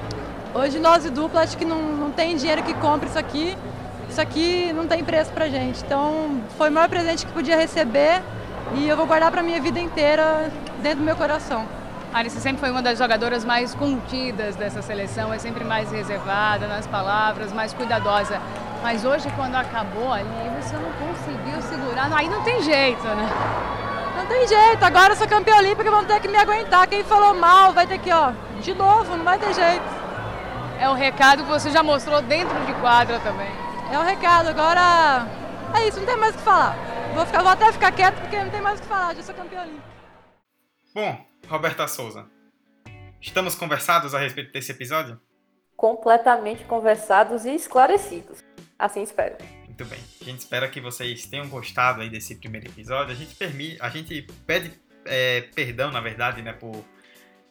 [0.53, 3.55] Hoje, dose dupla, acho que não, não tem dinheiro que compre isso aqui.
[4.09, 5.83] Isso aqui não tem preço pra gente.
[5.83, 8.21] Então, foi o maior presente que podia receber
[8.73, 11.65] e eu vou guardar pra minha vida inteira dentro do meu coração.
[12.11, 16.87] Alice sempre foi uma das jogadoras mais contidas dessa seleção, é sempre mais reservada nas
[16.87, 18.41] palavras, mais cuidadosa.
[18.81, 20.25] Mas hoje, quando acabou ali,
[20.59, 23.29] você não conseguiu segurar, aí não tem jeito, né?
[24.17, 26.87] Não tem jeito, agora eu sou campeã olímpica, vão ter que me aguentar.
[26.87, 29.98] Quem falou mal vai ter que, ó, de novo, não vai ter jeito.
[30.79, 33.49] É um recado que você já mostrou dentro de quadra também.
[33.91, 35.27] É um recado, agora
[35.77, 36.73] é isso, não tem mais o que falar.
[37.13, 39.35] Vou, ficar, vou até ficar quieto porque não tem mais o que falar, já sou
[39.35, 39.83] campeã olímpica.
[40.95, 42.25] Bom, Roberta Souza,
[43.19, 45.19] estamos conversados a respeito desse episódio?
[45.75, 48.41] Completamente conversados e esclarecidos.
[48.77, 49.35] Assim espero.
[49.65, 49.99] Muito bem.
[50.21, 53.11] A gente espera que vocês tenham gostado aí desse primeiro episódio.
[53.11, 56.85] A gente, permite, a gente pede é, perdão, na verdade, né, por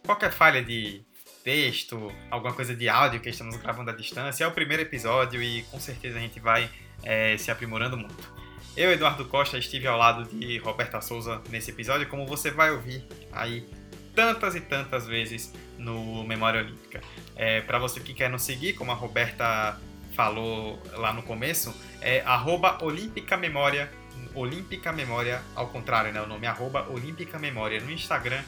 [0.07, 1.05] qualquer falha de
[1.43, 4.45] texto, alguma coisa de áudio que estamos gravando à distância.
[4.45, 6.71] É o primeiro episódio e com certeza a gente vai
[7.03, 8.39] é, se aprimorando muito.
[8.77, 13.05] Eu, Eduardo Costa, estive ao lado de Roberta Souza nesse episódio, como você vai ouvir
[13.33, 13.69] aí
[14.15, 17.01] tantas e tantas vezes no Memória Olímpica.
[17.35, 19.81] É, Para você que quer nos seguir, como a Roberta
[20.15, 23.91] falou lá no começo, é arroba Olímpica Memória,
[24.35, 26.21] Olímpica Memória, ao contrário, né?
[26.21, 28.43] O nome é arroba Olímpica Memória no Instagram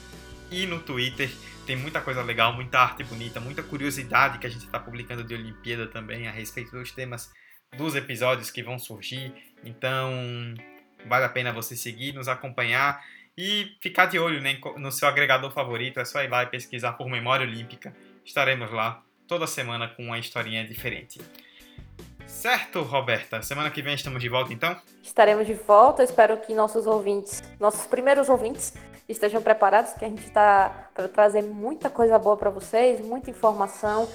[0.51, 1.31] e no Twitter.
[1.67, 5.35] Tem muita coisa legal, muita arte bonita, muita curiosidade que a gente está publicando de
[5.35, 7.31] Olimpíada também a respeito dos temas
[7.77, 9.33] dos episódios que vão surgir.
[9.65, 10.13] Então,
[11.07, 13.03] vale a pena você seguir, nos acompanhar
[13.37, 16.01] e ficar de olho né, no seu agregador favorito.
[16.01, 17.95] É só ir lá e pesquisar por Memória Olímpica.
[18.25, 21.21] Estaremos lá toda semana com uma historinha diferente.
[22.27, 23.43] Certo, Roberta.
[23.43, 24.81] Semana que vem estamos de volta, então?
[25.03, 26.03] Estaremos de volta.
[26.03, 28.73] Espero que nossos ouvintes, nossos primeiros ouvintes,
[29.11, 34.09] estejam preparados, que a gente está para trazer muita coisa boa para vocês, muita informação.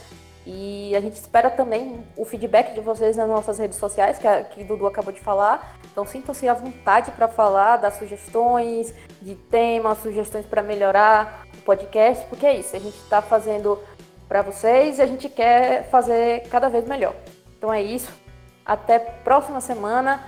[0.46, 4.44] E a gente espera também o feedback de vocês nas nossas redes sociais, que, a,
[4.44, 5.76] que o Dudu acabou de falar.
[5.92, 12.24] Então sintam-se à vontade para falar, dar sugestões de temas, sugestões para melhorar o podcast,
[12.28, 13.80] porque é isso, a gente está fazendo
[14.28, 17.16] para vocês e a gente quer fazer cada vez melhor.
[17.58, 18.12] Então é isso.
[18.64, 20.24] Até próxima semana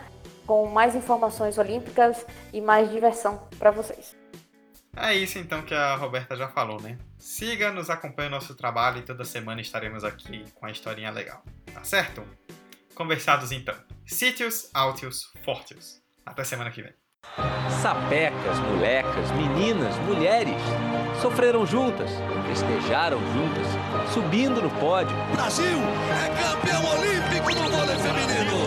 [0.47, 4.16] com mais informações olímpicas e mais diversão para vocês.
[4.95, 6.97] É isso então que a Roberta já falou, né?
[7.19, 11.43] Siga, nos acompanhe o nosso trabalho e toda semana estaremos aqui com a historinha legal.
[11.73, 12.23] Tá certo?
[12.95, 13.75] Conversados então.
[14.05, 16.01] Sítios, Altios, Fortios.
[16.25, 16.93] Até semana que vem.
[17.81, 20.61] Sapecas, molecas, meninas, mulheres
[21.21, 22.09] sofreram juntas,
[22.47, 23.67] festejaram juntas,
[24.13, 25.15] subindo no pódio.
[25.33, 28.57] Brasil é campeão olímpico no vôlei feminino.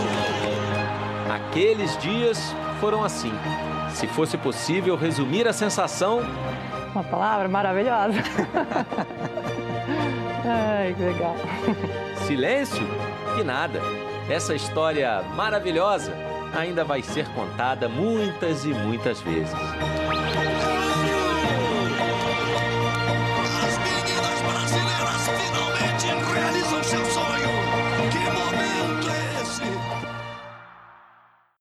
[1.33, 2.39] Aqueles dias
[2.81, 3.33] foram assim.
[3.95, 6.21] Se fosse possível resumir a sensação.
[6.93, 8.19] Uma palavra maravilhosa.
[10.45, 11.37] Ai, que legal.
[12.27, 12.87] Silêncio?
[13.37, 13.81] Que nada.
[14.29, 16.13] Essa história maravilhosa
[16.57, 19.55] ainda vai ser contada muitas e muitas vezes.